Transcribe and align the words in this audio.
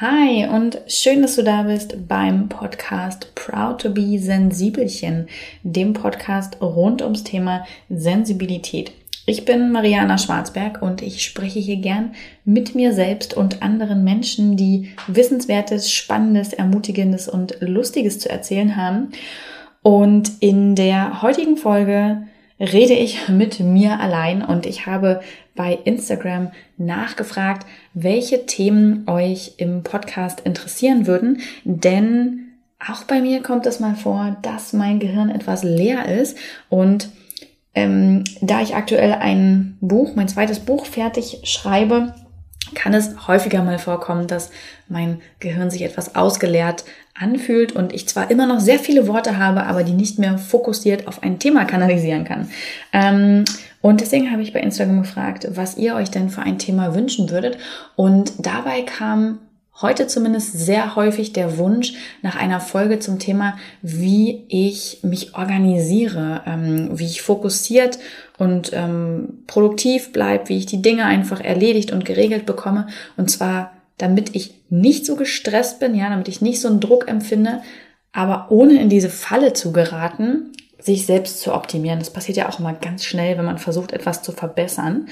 Hi 0.00 0.46
und 0.46 0.80
schön, 0.86 1.20
dass 1.20 1.36
du 1.36 1.44
da 1.44 1.64
bist 1.64 2.08
beim 2.08 2.48
Podcast 2.48 3.34
Proud 3.34 3.82
to 3.82 3.90
be 3.90 4.18
Sensibelchen, 4.18 5.28
dem 5.62 5.92
Podcast 5.92 6.56
rund 6.62 7.02
ums 7.02 7.22
Thema 7.22 7.66
Sensibilität. 7.90 8.92
Ich 9.26 9.44
bin 9.44 9.72
Mariana 9.72 10.16
Schwarzberg 10.16 10.80
und 10.80 11.02
ich 11.02 11.22
spreche 11.22 11.58
hier 11.58 11.76
gern 11.76 12.14
mit 12.46 12.74
mir 12.74 12.94
selbst 12.94 13.36
und 13.36 13.62
anderen 13.62 14.02
Menschen, 14.02 14.56
die 14.56 14.88
Wissenswertes, 15.06 15.92
Spannendes, 15.92 16.54
Ermutigendes 16.54 17.28
und 17.28 17.58
Lustiges 17.60 18.20
zu 18.20 18.30
erzählen 18.30 18.76
haben. 18.76 19.10
Und 19.82 20.30
in 20.40 20.76
der 20.76 21.20
heutigen 21.20 21.58
Folge 21.58 22.22
rede 22.60 22.92
ich 22.92 23.28
mit 23.28 23.58
mir 23.60 23.98
allein 23.98 24.44
und 24.44 24.66
ich 24.66 24.86
habe 24.86 25.20
bei 25.56 25.78
Instagram 25.84 26.52
nachgefragt, 26.76 27.66
welche 27.94 28.46
Themen 28.46 29.08
euch 29.08 29.54
im 29.56 29.82
Podcast 29.82 30.40
interessieren 30.40 31.06
würden, 31.06 31.40
denn 31.64 32.50
auch 32.86 33.04
bei 33.04 33.20
mir 33.20 33.42
kommt 33.42 33.66
es 33.66 33.80
mal 33.80 33.94
vor, 33.94 34.36
dass 34.42 34.72
mein 34.72 35.00
Gehirn 35.00 35.30
etwas 35.30 35.62
leer 35.62 36.06
ist. 36.06 36.38
Und 36.70 37.10
ähm, 37.74 38.24
da 38.40 38.62
ich 38.62 38.74
aktuell 38.74 39.12
ein 39.12 39.76
Buch, 39.80 40.14
mein 40.14 40.28
zweites 40.28 40.60
Buch 40.60 40.86
fertig 40.86 41.40
schreibe, 41.44 42.14
kann 42.74 42.94
es 42.94 43.28
häufiger 43.28 43.62
mal 43.62 43.78
vorkommen, 43.78 44.26
dass 44.28 44.50
mein 44.88 45.20
Gehirn 45.40 45.70
sich 45.70 45.82
etwas 45.82 46.14
ausgeleert 46.14 46.84
anfühlt 47.20 47.72
und 47.72 47.92
ich 47.92 48.08
zwar 48.08 48.30
immer 48.30 48.46
noch 48.46 48.60
sehr 48.60 48.78
viele 48.78 49.06
Worte 49.06 49.38
habe, 49.38 49.64
aber 49.64 49.84
die 49.84 49.92
nicht 49.92 50.18
mehr 50.18 50.38
fokussiert 50.38 51.06
auf 51.06 51.22
ein 51.22 51.38
Thema 51.38 51.64
kanalisieren 51.64 52.24
kann. 52.24 52.48
Ähm, 52.92 53.44
und 53.82 54.00
deswegen 54.00 54.30
habe 54.30 54.42
ich 54.42 54.52
bei 54.52 54.60
Instagram 54.60 55.02
gefragt, 55.02 55.48
was 55.52 55.76
ihr 55.76 55.94
euch 55.94 56.10
denn 56.10 56.30
für 56.30 56.42
ein 56.42 56.58
Thema 56.58 56.94
wünschen 56.94 57.30
würdet. 57.30 57.58
Und 57.96 58.32
dabei 58.38 58.82
kam 58.82 59.38
heute 59.80 60.06
zumindest 60.06 60.58
sehr 60.58 60.96
häufig 60.96 61.32
der 61.32 61.58
Wunsch 61.58 61.94
nach 62.22 62.36
einer 62.36 62.60
Folge 62.60 62.98
zum 62.98 63.18
Thema, 63.18 63.56
wie 63.82 64.44
ich 64.48 65.00
mich 65.02 65.34
organisiere, 65.34 66.42
ähm, 66.46 66.98
wie 66.98 67.06
ich 67.06 67.22
fokussiert 67.22 67.98
und 68.38 68.72
ähm, 68.74 69.44
produktiv 69.46 70.12
bleibe, 70.12 70.48
wie 70.48 70.58
ich 70.58 70.66
die 70.66 70.82
Dinge 70.82 71.04
einfach 71.04 71.40
erledigt 71.40 71.92
und 71.92 72.04
geregelt 72.04 72.46
bekomme. 72.46 72.86
Und 73.16 73.30
zwar, 73.30 73.72
damit 74.00 74.34
ich 74.34 74.54
nicht 74.70 75.04
so 75.04 75.16
gestresst 75.16 75.78
bin, 75.78 75.94
ja, 75.94 76.08
damit 76.08 76.28
ich 76.28 76.40
nicht 76.40 76.60
so 76.60 76.68
einen 76.68 76.80
Druck 76.80 77.08
empfinde, 77.08 77.60
aber 78.12 78.46
ohne 78.50 78.80
in 78.80 78.88
diese 78.88 79.10
Falle 79.10 79.52
zu 79.52 79.72
geraten, 79.72 80.52
sich 80.78 81.04
selbst 81.04 81.40
zu 81.40 81.54
optimieren. 81.54 81.98
Das 81.98 82.10
passiert 82.10 82.38
ja 82.38 82.48
auch 82.48 82.58
immer 82.58 82.72
ganz 82.72 83.04
schnell, 83.04 83.36
wenn 83.36 83.44
man 83.44 83.58
versucht, 83.58 83.92
etwas 83.92 84.22
zu 84.22 84.32
verbessern. 84.32 85.08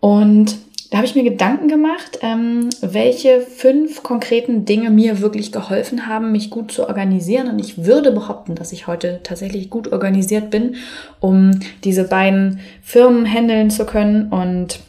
Und 0.00 0.56
da 0.90 0.98
habe 0.98 1.06
ich 1.06 1.14
mir 1.14 1.24
Gedanken 1.24 1.68
gemacht, 1.68 2.20
ähm, 2.22 2.70
welche 2.80 3.40
fünf 3.40 4.02
konkreten 4.02 4.64
Dinge 4.64 4.90
mir 4.90 5.20
wirklich 5.20 5.52
geholfen 5.52 6.06
haben, 6.06 6.32
mich 6.32 6.48
gut 6.48 6.70
zu 6.72 6.88
organisieren. 6.88 7.48
Und 7.48 7.58
ich 7.58 7.84
würde 7.84 8.12
behaupten, 8.12 8.54
dass 8.54 8.72
ich 8.72 8.86
heute 8.86 9.20
tatsächlich 9.22 9.68
gut 9.68 9.92
organisiert 9.92 10.50
bin, 10.50 10.76
um 11.20 11.60
diese 11.84 12.04
beiden 12.04 12.60
Firmen 12.82 13.26
handeln 13.26 13.68
zu 13.68 13.84
können. 13.84 14.30
Und 14.30 14.80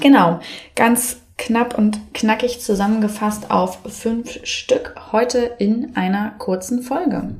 genau, 0.00 0.40
ganz 0.74 1.19
knapp 1.40 1.76
und 1.76 1.98
knackig 2.12 2.60
zusammengefasst 2.60 3.50
auf 3.50 3.78
fünf 3.88 4.44
Stück 4.44 4.94
heute 5.10 5.38
in 5.58 5.96
einer 5.96 6.34
kurzen 6.38 6.82
Folge. 6.82 7.34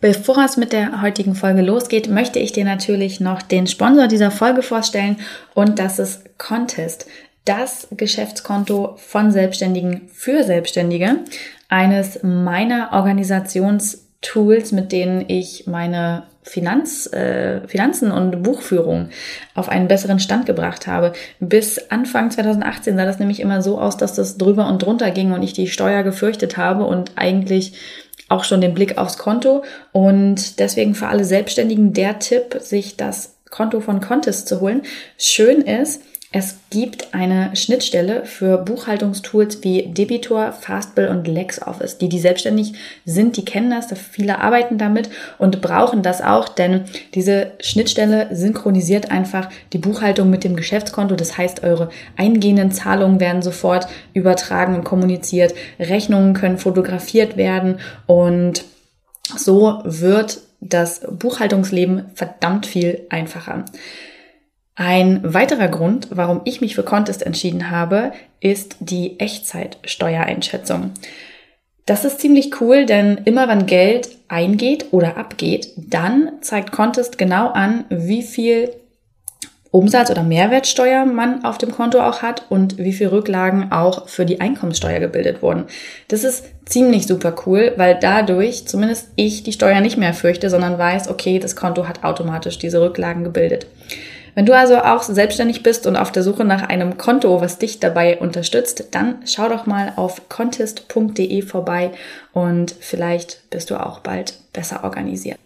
Bevor 0.00 0.44
es 0.44 0.56
mit 0.56 0.72
der 0.72 1.00
heutigen 1.00 1.34
Folge 1.34 1.62
losgeht, 1.62 2.08
möchte 2.08 2.38
ich 2.38 2.52
dir 2.52 2.64
natürlich 2.64 3.20
noch 3.20 3.40
den 3.40 3.66
Sponsor 3.66 4.08
dieser 4.08 4.30
Folge 4.30 4.62
vorstellen 4.62 5.16
und 5.54 5.78
das 5.78 5.98
ist 5.98 6.38
Contest, 6.38 7.06
das 7.44 7.88
Geschäftskonto 7.92 8.96
von 8.96 9.30
Selbstständigen 9.30 10.08
für 10.12 10.42
Selbstständige, 10.42 11.20
eines 11.68 12.22
meiner 12.22 12.90
Organisationstools, 12.92 14.72
mit 14.72 14.92
denen 14.92 15.24
ich 15.28 15.66
meine 15.66 16.24
Finanz, 16.48 17.06
äh, 17.12 17.66
Finanzen 17.68 18.10
und 18.10 18.42
Buchführung 18.42 19.10
auf 19.54 19.68
einen 19.68 19.88
besseren 19.88 20.18
Stand 20.18 20.46
gebracht 20.46 20.86
habe. 20.86 21.12
Bis 21.40 21.90
Anfang 21.90 22.30
2018 22.30 22.96
sah 22.96 23.04
das 23.04 23.18
nämlich 23.18 23.40
immer 23.40 23.62
so 23.62 23.78
aus, 23.80 23.96
dass 23.96 24.14
das 24.14 24.38
drüber 24.38 24.68
und 24.68 24.82
drunter 24.82 25.10
ging 25.10 25.32
und 25.32 25.42
ich 25.42 25.52
die 25.52 25.68
Steuer 25.68 26.02
gefürchtet 26.02 26.56
habe 26.56 26.84
und 26.84 27.12
eigentlich 27.16 27.74
auch 28.28 28.44
schon 28.44 28.60
den 28.60 28.74
Blick 28.74 28.98
aufs 28.98 29.18
Konto. 29.18 29.64
Und 29.92 30.58
deswegen 30.58 30.94
für 30.94 31.08
alle 31.08 31.24
Selbstständigen 31.24 31.92
der 31.92 32.18
Tipp, 32.18 32.58
sich 32.60 32.96
das 32.96 33.36
Konto 33.50 33.80
von 33.80 34.00
Contest 34.00 34.48
zu 34.48 34.60
holen. 34.60 34.82
Schön 35.16 35.62
ist, 35.62 36.02
es 36.30 36.58
gibt 36.68 37.14
eine 37.14 37.56
Schnittstelle 37.56 38.26
für 38.26 38.58
Buchhaltungstools 38.58 39.62
wie 39.62 39.86
Debitor, 39.86 40.52
Fastbill 40.52 41.08
und 41.08 41.26
LexOffice. 41.26 41.96
Die, 41.96 42.10
die 42.10 42.18
selbstständig 42.18 42.74
sind, 43.06 43.38
die 43.38 43.46
kennen 43.46 43.70
das, 43.70 43.86
viele 43.98 44.38
arbeiten 44.38 44.76
damit 44.76 45.08
und 45.38 45.62
brauchen 45.62 46.02
das 46.02 46.20
auch, 46.20 46.50
denn 46.50 46.84
diese 47.14 47.52
Schnittstelle 47.60 48.28
synchronisiert 48.30 49.10
einfach 49.10 49.48
die 49.72 49.78
Buchhaltung 49.78 50.28
mit 50.28 50.44
dem 50.44 50.54
Geschäftskonto. 50.54 51.14
Das 51.14 51.38
heißt, 51.38 51.62
eure 51.62 51.88
eingehenden 52.18 52.72
Zahlungen 52.72 53.20
werden 53.20 53.40
sofort 53.40 53.88
übertragen 54.12 54.74
und 54.74 54.84
kommuniziert. 54.84 55.54
Rechnungen 55.80 56.34
können 56.34 56.58
fotografiert 56.58 57.38
werden 57.38 57.80
und 58.06 58.64
so 59.34 59.80
wird 59.84 60.40
das 60.60 61.00
Buchhaltungsleben 61.10 62.10
verdammt 62.14 62.66
viel 62.66 63.06
einfacher. 63.08 63.64
Ein 64.80 65.34
weiterer 65.34 65.66
Grund, 65.66 66.06
warum 66.12 66.42
ich 66.44 66.60
mich 66.60 66.76
für 66.76 66.84
Contest 66.84 67.26
entschieden 67.26 67.72
habe, 67.72 68.12
ist 68.38 68.76
die 68.78 69.18
Echtzeitsteuereinschätzung. 69.18 70.92
Das 71.84 72.04
ist 72.04 72.20
ziemlich 72.20 72.60
cool, 72.60 72.86
denn 72.86 73.22
immer 73.24 73.48
wenn 73.48 73.66
Geld 73.66 74.10
eingeht 74.28 74.86
oder 74.92 75.16
abgeht, 75.16 75.72
dann 75.76 76.30
zeigt 76.42 76.70
Contest 76.70 77.18
genau 77.18 77.48
an, 77.48 77.86
wie 77.88 78.22
viel 78.22 78.70
Umsatz- 79.72 80.12
oder 80.12 80.22
Mehrwertsteuer 80.22 81.06
man 81.06 81.44
auf 81.44 81.58
dem 81.58 81.72
Konto 81.72 82.00
auch 82.00 82.22
hat 82.22 82.44
und 82.48 82.78
wie 82.78 82.92
viel 82.92 83.08
Rücklagen 83.08 83.72
auch 83.72 84.08
für 84.08 84.24
die 84.24 84.40
Einkommenssteuer 84.40 85.00
gebildet 85.00 85.42
wurden. 85.42 85.64
Das 86.06 86.22
ist 86.22 86.44
ziemlich 86.66 87.08
super 87.08 87.34
cool, 87.46 87.72
weil 87.74 87.98
dadurch 88.00 88.68
zumindest 88.68 89.08
ich 89.16 89.42
die 89.42 89.52
Steuer 89.52 89.80
nicht 89.80 89.96
mehr 89.96 90.14
fürchte, 90.14 90.50
sondern 90.50 90.78
weiß, 90.78 91.08
okay, 91.08 91.40
das 91.40 91.56
Konto 91.56 91.88
hat 91.88 92.04
automatisch 92.04 92.58
diese 92.58 92.80
Rücklagen 92.80 93.24
gebildet. 93.24 93.66
Wenn 94.38 94.46
du 94.46 94.54
also 94.54 94.76
auch 94.76 95.02
selbstständig 95.02 95.64
bist 95.64 95.84
und 95.88 95.96
auf 95.96 96.12
der 96.12 96.22
Suche 96.22 96.44
nach 96.44 96.62
einem 96.62 96.96
Konto, 96.96 97.40
was 97.40 97.58
dich 97.58 97.80
dabei 97.80 98.20
unterstützt, 98.20 98.84
dann 98.92 99.16
schau 99.26 99.48
doch 99.48 99.66
mal 99.66 99.94
auf 99.96 100.28
contest.de 100.28 101.42
vorbei 101.42 101.90
und 102.32 102.72
vielleicht 102.78 103.50
bist 103.50 103.68
du 103.68 103.84
auch 103.84 103.98
bald 103.98 104.34
besser 104.52 104.84
organisiert. 104.84 105.38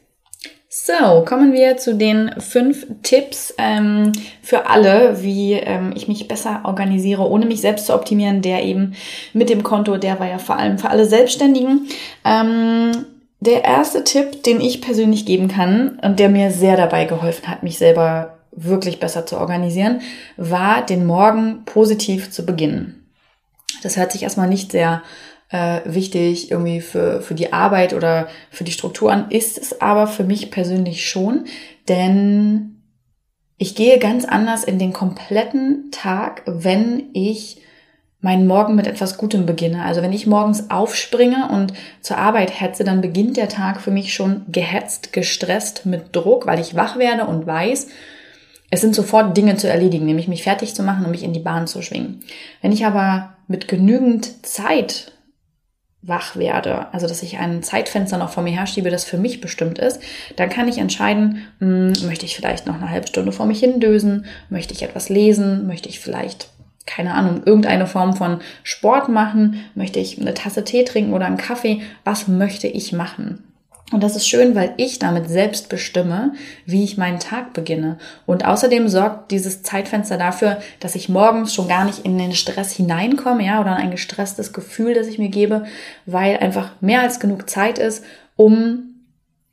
So, 0.69 1.25
kommen 1.25 1.55
wir 1.55 1.79
zu 1.79 1.95
den 1.95 2.33
fünf 2.39 2.87
Tipps 3.03 3.55
ähm, 3.57 4.13
für 4.43 4.69
alle, 4.69 5.23
wie 5.23 5.55
ähm, 5.55 5.95
ich 5.97 6.07
mich 6.07 6.29
besser 6.29 6.61
organisiere, 6.65 7.27
ohne 7.27 7.47
mich 7.47 7.63
selbst 7.63 7.87
zu 7.87 7.95
optimieren. 7.95 8.43
Der 8.43 8.63
eben 8.63 8.95
mit 9.33 9.49
dem 9.49 9.63
Konto, 9.63 9.97
der 9.97 10.21
war 10.21 10.29
ja 10.29 10.37
vor 10.37 10.59
allem 10.59 10.79
für 10.79 10.91
alle 10.91 11.07
Selbstständigen. 11.07 11.89
Ähm, 12.27 13.07
der 13.41 13.65
erste 13.65 14.05
Tipp, 14.05 14.43
den 14.43 14.61
ich 14.61 14.83
persönlich 14.83 15.25
geben 15.25 15.49
kann 15.49 15.99
und 16.03 16.19
der 16.19 16.29
mir 16.29 16.51
sehr 16.51 16.77
dabei 16.77 17.07
geholfen 17.07 17.49
hat, 17.49 17.63
mich 17.63 17.79
selber 17.79 18.39
wirklich 18.53 19.01
besser 19.01 19.27
zu 19.27 19.39
organisieren, 19.39 20.03
war 20.37 20.85
den 20.85 21.07
Morgen 21.07 21.65
positiv 21.65 22.31
zu 22.31 22.45
beginnen. 22.45 23.11
Das 23.83 23.97
hört 23.97 24.13
sich 24.13 24.23
erstmal 24.23 24.49
nicht 24.49 24.71
sehr 24.71 25.03
äh, 25.51 25.81
wichtig 25.85 26.51
irgendwie 26.51 26.81
für, 26.81 27.21
für 27.23 27.35
die 27.35 27.53
Arbeit 27.53 27.95
oder 27.95 28.29
für 28.51 28.65
die 28.65 28.73
Struktur 28.73 29.13
an, 29.13 29.31
ist 29.31 29.59
es 29.59 29.81
aber 29.81 30.07
für 30.07 30.25
mich 30.25 30.51
persönlich 30.51 31.09
schon, 31.09 31.45
denn 31.89 32.83
ich 33.59 33.75
gehe 33.75 33.99
ganz 33.99 34.25
anders 34.25 34.65
in 34.65 34.79
den 34.79 34.93
kompletten 34.93 35.91
Tag, 35.93 36.43
wenn 36.47 37.11
ich 37.13 37.63
meinen 38.21 38.47
Morgen 38.47 38.77
mit 38.77 38.87
etwas 38.87 39.19
Gutem 39.19 39.47
beginne. 39.47 39.85
Also 39.85 40.01
wenn 40.01 40.13
ich 40.13 40.27
morgens 40.27 40.71
aufspringe 40.71 41.49
und 41.51 41.73
zur 42.01 42.19
Arbeit 42.19 42.61
hetze, 42.61 42.85
dann 42.85 43.01
beginnt 43.01 43.37
der 43.37 43.49
Tag 43.49 43.81
für 43.81 43.91
mich 43.91 44.15
schon 44.15 44.47
gehetzt, 44.49 45.13
gestresst 45.13 45.87
mit 45.87 46.15
Druck, 46.15 46.47
weil 46.47 46.61
ich 46.61 46.77
wach 46.77 46.99
werde 46.99 47.27
und 47.27 47.47
weiß, 47.47 47.89
es 48.73 48.81
sind 48.81 48.95
sofort 48.95 49.37
Dinge 49.37 49.59
zu 49.59 49.69
erledigen, 49.69 50.07
nämlich 50.07 50.29
mich 50.29 50.43
fertig 50.43 50.75
zu 50.75 50.83
machen 50.83 51.05
und 51.05 51.11
mich 51.11 51.23
in 51.23 51.35
die 51.35 51.41
Bahn 51.41 51.67
zu 51.67 51.83
schwingen. 51.83 52.21
Wenn 52.63 52.73
ich 52.73 52.87
aber 52.87 53.35
mit 53.47 53.69
genügend 53.69 54.47
Zeit 54.47 55.13
wach 56.01 56.37
werde, 56.37 56.87
also 56.95 57.07
dass 57.07 57.23
ich 57.23 57.37
ein 57.37 57.63
Zeitfenster 57.63 58.17
noch 58.17 58.31
vor 58.31 58.43
mir 58.43 58.55
herschiebe, 58.55 58.89
das 58.89 59.05
für 59.05 59.19
mich 59.19 59.43
bestimmt 59.43 59.79
ist, 59.79 60.01
dann 60.37 60.49
kann 60.49 60.69
ich 60.69 60.79
entscheiden, 60.79 61.43
mh, 61.61 61.97
hm, 61.99 62.07
möchte 62.07 62.25
ich 62.25 62.35
vielleicht 62.35 62.67
noch 62.67 62.77
eine 62.77 62.89
halbe 62.89 63.07
Stunde 63.07 63.33
vor 63.33 63.45
mich 63.45 63.61
hindösen, 63.61 64.25
möchte 64.49 64.73
ich 64.73 64.83
etwas 64.83 65.11
lesen, 65.11 65.67
möchte 65.67 65.91
ich 65.91 66.01
vielleicht 66.01 66.49
keine 66.87 67.13
Ahnung, 67.13 67.43
irgendeine 67.45 67.87
Form 67.87 68.15
von 68.15 68.41
Sport 68.65 69.09
machen, 69.09 69.61
möchte 69.75 70.01
ich 70.01 70.19
eine 70.19 70.35
Tasse 70.35 70.65
Tee 70.65 70.83
trinken 70.85 71.13
oder 71.13 71.27
einen 71.27 71.37
Kaffee, 71.37 71.83
was 72.05 72.27
möchte 72.27 72.67
ich 72.67 72.93
machen? 72.93 73.45
Und 73.91 74.03
das 74.03 74.17
ist 74.17 74.27
schön, 74.27 74.55
weil 74.55 74.73
ich 74.79 74.99
damit 74.99 75.29
selbst 75.29 75.69
bestimme, 75.69 76.33
wie 76.65 76.83
ich 76.83 76.97
meinen 76.97 77.19
Tag 77.19 77.53
beginne. 77.53 77.99
Und 78.25 78.45
außerdem 78.45 78.89
sorgt 78.89 79.31
dieses 79.31 79.63
Zeitfenster 79.63 80.17
dafür, 80.17 80.59
dass 80.81 80.95
ich 80.95 81.11
morgens 81.11 81.53
schon 81.53 81.69
gar 81.69 81.85
nicht 81.85 82.05
in 82.05 82.17
den 82.17 82.33
Stress 82.33 82.73
hineinkomme, 82.73 83.45
ja, 83.45 83.61
oder 83.61 83.77
ein 83.77 83.91
gestresstes 83.91 84.55
Gefühl, 84.55 84.95
das 84.95 85.09
ich 85.09 85.19
mir 85.19 85.29
gebe, 85.29 85.65
weil 86.07 86.39
einfach 86.39 86.71
mehr 86.81 87.03
als 87.03 87.21
genug 87.21 87.51
Zeit 87.51 87.79
ist, 87.79 88.03
um 88.37 88.95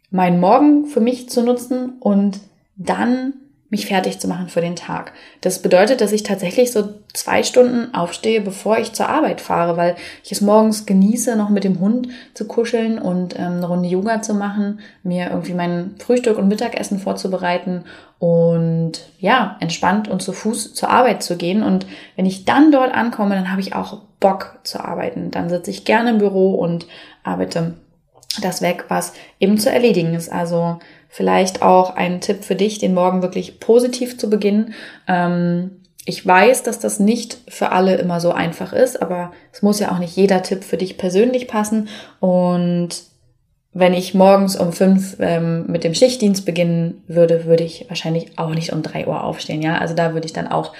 meinen 0.09 0.39
Morgen 0.39 0.85
für 0.85 1.01
mich 1.01 1.29
zu 1.29 1.43
nutzen 1.43 1.97
und 1.99 2.39
dann 2.77 3.33
mich 3.69 3.85
fertig 3.85 4.19
zu 4.19 4.27
machen 4.27 4.49
für 4.49 4.61
den 4.61 4.75
Tag. 4.75 5.13
Das 5.41 5.61
bedeutet, 5.61 6.01
dass 6.01 6.11
ich 6.11 6.23
tatsächlich 6.23 6.71
so 6.71 6.89
zwei 7.13 7.43
Stunden 7.43 7.93
aufstehe, 7.93 8.41
bevor 8.41 8.79
ich 8.79 8.93
zur 8.93 9.09
Arbeit 9.09 9.41
fahre, 9.41 9.77
weil 9.77 9.95
ich 10.23 10.31
es 10.31 10.41
morgens 10.41 10.87
genieße, 10.87 11.35
noch 11.35 11.49
mit 11.49 11.63
dem 11.63 11.79
Hund 11.79 12.07
zu 12.33 12.47
kuscheln 12.47 12.97
und 12.99 13.37
ähm, 13.37 13.57
eine 13.57 13.67
Runde 13.67 13.87
Yoga 13.87 14.21
zu 14.21 14.33
machen, 14.33 14.79
mir 15.03 15.29
irgendwie 15.29 15.53
mein 15.53 15.95
Frühstück 15.99 16.37
und 16.37 16.47
Mittagessen 16.47 16.99
vorzubereiten 16.99 17.83
und 18.17 18.93
ja, 19.19 19.55
entspannt 19.59 20.07
und 20.07 20.21
zu 20.21 20.33
Fuß 20.33 20.73
zur 20.73 20.89
Arbeit 20.89 21.21
zu 21.21 21.37
gehen. 21.37 21.61
Und 21.61 21.85
wenn 22.15 22.25
ich 22.25 22.45
dann 22.45 22.71
dort 22.71 22.93
ankomme, 22.93 23.35
dann 23.35 23.51
habe 23.51 23.61
ich 23.61 23.75
auch 23.75 24.01
Bock 24.19 24.59
zu 24.63 24.83
arbeiten. 24.83 25.31
Dann 25.31 25.49
sitze 25.49 25.69
ich 25.69 25.85
gerne 25.85 26.09
im 26.09 26.17
Büro 26.17 26.55
und 26.55 26.87
arbeite 27.23 27.75
das 28.41 28.61
weg, 28.61 28.85
was 28.87 29.13
eben 29.39 29.57
zu 29.57 29.71
erledigen 29.71 30.13
ist. 30.13 30.31
Also 30.31 30.79
vielleicht 31.09 31.61
auch 31.61 31.95
ein 31.95 32.21
Tipp 32.21 32.43
für 32.43 32.55
dich, 32.55 32.79
den 32.79 32.93
Morgen 32.93 33.21
wirklich 33.21 33.59
positiv 33.59 34.17
zu 34.17 34.29
beginnen. 34.29 34.73
Ähm, 35.07 35.71
ich 36.05 36.25
weiß, 36.25 36.63
dass 36.63 36.79
das 36.79 36.99
nicht 36.99 37.37
für 37.47 37.71
alle 37.71 37.95
immer 37.95 38.19
so 38.19 38.31
einfach 38.31 38.73
ist, 38.73 39.01
aber 39.01 39.31
es 39.51 39.61
muss 39.61 39.79
ja 39.79 39.91
auch 39.91 39.99
nicht 39.99 40.15
jeder 40.15 40.41
Tipp 40.41 40.63
für 40.63 40.77
dich 40.77 40.97
persönlich 40.97 41.47
passen. 41.47 41.87
Und 42.19 42.89
wenn 43.73 43.93
ich 43.93 44.13
morgens 44.13 44.55
um 44.55 44.73
fünf 44.73 45.17
ähm, 45.19 45.67
mit 45.67 45.83
dem 45.83 45.93
Schichtdienst 45.93 46.45
beginnen 46.45 47.03
würde, 47.07 47.45
würde 47.45 47.63
ich 47.63 47.85
wahrscheinlich 47.89 48.37
auch 48.37 48.53
nicht 48.55 48.73
um 48.73 48.81
drei 48.81 49.07
Uhr 49.07 49.23
aufstehen. 49.23 49.61
Ja, 49.61 49.77
also 49.77 49.93
da 49.93 50.13
würde 50.13 50.25
ich 50.25 50.33
dann 50.33 50.47
auch 50.47 50.73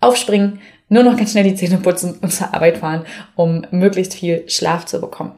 aufspringen, 0.00 0.60
nur 0.88 1.02
noch 1.02 1.16
ganz 1.16 1.32
schnell 1.32 1.44
die 1.44 1.54
Zähne 1.54 1.78
putzen 1.78 2.18
und 2.20 2.32
zur 2.32 2.54
Arbeit 2.54 2.78
fahren, 2.78 3.04
um 3.34 3.66
möglichst 3.70 4.14
viel 4.14 4.48
Schlaf 4.48 4.86
zu 4.86 5.00
bekommen. 5.00 5.32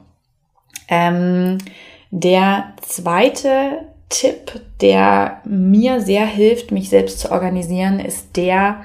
Ähm, 0.93 1.57
der 2.11 2.75
zweite 2.83 3.87
Tipp, 4.11 4.61
der 4.83 5.41
mir 5.47 6.03
sehr 6.03 6.27
hilft, 6.27 6.71
mich 6.71 6.91
selbst 6.91 7.19
zu 7.19 7.33
organisieren, 7.33 7.99
ist 7.99 8.37
der, 8.37 8.83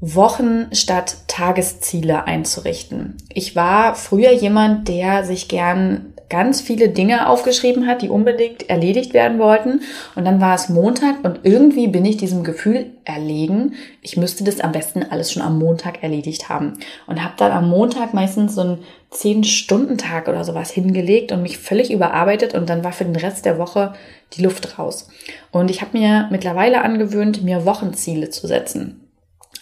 Wochen 0.00 0.68
statt 0.72 1.16
Tagesziele 1.26 2.24
einzurichten. 2.24 3.16
Ich 3.30 3.56
war 3.56 3.96
früher 3.96 4.32
jemand, 4.32 4.86
der 4.86 5.24
sich 5.24 5.48
gern 5.48 6.14
ganz 6.28 6.60
viele 6.60 6.88
Dinge 6.90 7.28
aufgeschrieben 7.28 7.86
hat, 7.86 8.02
die 8.02 8.08
unbedingt 8.08 8.68
erledigt 8.68 9.14
werden 9.14 9.38
wollten. 9.38 9.80
Und 10.14 10.24
dann 10.24 10.40
war 10.40 10.54
es 10.54 10.68
Montag 10.68 11.24
und 11.24 11.40
irgendwie 11.42 11.88
bin 11.88 12.04
ich 12.04 12.16
diesem 12.16 12.44
Gefühl 12.44 12.92
erlegen, 13.04 13.74
ich 14.02 14.16
müsste 14.16 14.44
das 14.44 14.60
am 14.60 14.72
besten 14.72 15.02
alles 15.02 15.32
schon 15.32 15.42
am 15.42 15.58
Montag 15.58 16.02
erledigt 16.02 16.48
haben. 16.48 16.74
Und 17.06 17.22
habe 17.22 17.34
dann 17.36 17.52
am 17.52 17.68
Montag 17.68 18.12
meistens 18.12 18.54
so 18.54 18.60
einen 18.60 18.78
10-Stunden-Tag 19.12 20.28
oder 20.28 20.44
sowas 20.44 20.70
hingelegt 20.70 21.32
und 21.32 21.42
mich 21.42 21.58
völlig 21.58 21.90
überarbeitet 21.90 22.54
und 22.54 22.68
dann 22.68 22.84
war 22.84 22.92
für 22.92 23.04
den 23.04 23.16
Rest 23.16 23.46
der 23.46 23.58
Woche 23.58 23.94
die 24.34 24.42
Luft 24.42 24.78
raus. 24.78 25.08
Und 25.50 25.70
ich 25.70 25.80
habe 25.80 25.96
mir 25.96 26.28
mittlerweile 26.30 26.82
angewöhnt, 26.82 27.42
mir 27.42 27.64
Wochenziele 27.64 28.28
zu 28.28 28.46
setzen. 28.46 29.08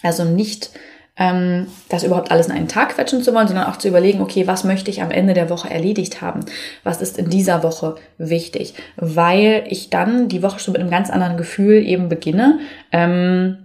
Also 0.03 0.25
nicht 0.25 0.71
ähm, 1.17 1.67
das 1.89 2.03
überhaupt 2.03 2.31
alles 2.31 2.47
in 2.47 2.53
einen 2.53 2.67
Tag 2.67 2.89
quetschen 2.89 3.23
zu 3.23 3.33
wollen, 3.33 3.47
sondern 3.47 3.67
auch 3.67 3.77
zu 3.77 3.87
überlegen, 3.87 4.21
okay, 4.21 4.45
was 4.45 4.63
möchte 4.63 4.91
ich 4.91 5.01
am 5.01 5.11
Ende 5.11 5.33
der 5.33 5.49
Woche 5.49 5.69
erledigt 5.69 6.21
haben? 6.21 6.41
Was 6.83 7.01
ist 7.01 7.17
in 7.17 7.29
dieser 7.29 7.63
Woche 7.63 7.95
wichtig? 8.17 8.75
Weil 8.97 9.63
ich 9.67 9.89
dann 9.89 10.27
die 10.27 10.43
Woche 10.43 10.59
schon 10.59 10.73
mit 10.73 10.81
einem 10.81 10.91
ganz 10.91 11.09
anderen 11.09 11.37
Gefühl 11.37 11.85
eben 11.85 12.09
beginne. 12.09 12.59
Ähm, 12.91 13.57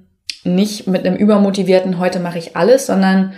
nicht 0.45 0.87
mit 0.87 1.07
einem 1.07 1.17
übermotivierten, 1.17 1.99
heute 1.99 2.19
mache 2.19 2.39
ich 2.39 2.57
alles, 2.57 2.87
sondern 2.87 3.35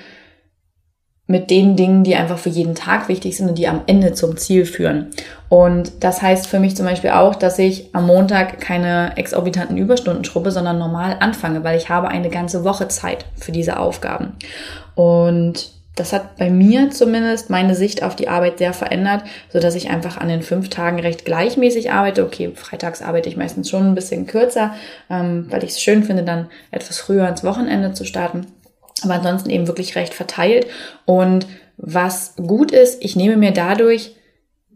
mit 1.26 1.48
den 1.48 1.74
Dingen, 1.74 2.04
die 2.04 2.16
einfach 2.16 2.38
für 2.38 2.50
jeden 2.50 2.74
Tag 2.74 3.08
wichtig 3.08 3.36
sind 3.36 3.48
und 3.48 3.56
die 3.56 3.66
am 3.66 3.80
Ende 3.86 4.12
zum 4.12 4.36
Ziel 4.36 4.66
führen. 4.66 5.08
Und 5.48 6.04
das 6.04 6.20
heißt 6.20 6.46
für 6.46 6.60
mich 6.60 6.76
zum 6.76 6.84
Beispiel 6.84 7.10
auch, 7.10 7.34
dass 7.34 7.58
ich 7.58 7.94
am 7.94 8.06
Montag 8.06 8.60
keine 8.60 9.16
exorbitanten 9.16 9.78
Überstunden 9.78 10.24
schrubbe, 10.24 10.50
sondern 10.50 10.78
normal 10.78 11.16
anfange, 11.20 11.64
weil 11.64 11.78
ich 11.78 11.88
habe 11.88 12.08
eine 12.08 12.28
ganze 12.28 12.62
Woche 12.64 12.88
Zeit 12.88 13.24
für 13.36 13.52
diese 13.52 13.78
Aufgaben. 13.78 14.34
Und 14.94 15.70
das 15.96 16.12
hat 16.12 16.36
bei 16.36 16.50
mir 16.50 16.90
zumindest 16.90 17.50
meine 17.50 17.74
Sicht 17.74 18.02
auf 18.02 18.16
die 18.16 18.28
Arbeit 18.28 18.58
sehr 18.58 18.72
verändert, 18.72 19.22
so 19.48 19.60
dass 19.60 19.76
ich 19.76 19.90
einfach 19.90 20.18
an 20.18 20.28
den 20.28 20.42
fünf 20.42 20.68
Tagen 20.68 20.98
recht 20.98 21.24
gleichmäßig 21.24 21.92
arbeite. 21.92 22.24
Okay, 22.24 22.50
freitags 22.54 23.00
arbeite 23.00 23.28
ich 23.28 23.36
meistens 23.36 23.70
schon 23.70 23.86
ein 23.86 23.94
bisschen 23.94 24.26
kürzer, 24.26 24.74
ähm, 25.08 25.46
weil 25.50 25.62
ich 25.64 25.70
es 25.70 25.80
schön 25.80 26.02
finde, 26.02 26.24
dann 26.24 26.48
etwas 26.70 26.98
früher 26.98 27.28
ins 27.28 27.44
Wochenende 27.44 27.92
zu 27.92 28.04
starten 28.04 28.46
aber 29.04 29.14
ansonsten 29.14 29.50
eben 29.50 29.66
wirklich 29.66 29.96
recht 29.96 30.14
verteilt. 30.14 30.66
Und 31.04 31.46
was 31.76 32.34
gut 32.36 32.72
ist, 32.72 33.02
ich 33.04 33.16
nehme 33.16 33.36
mir 33.36 33.52
dadurch 33.52 34.16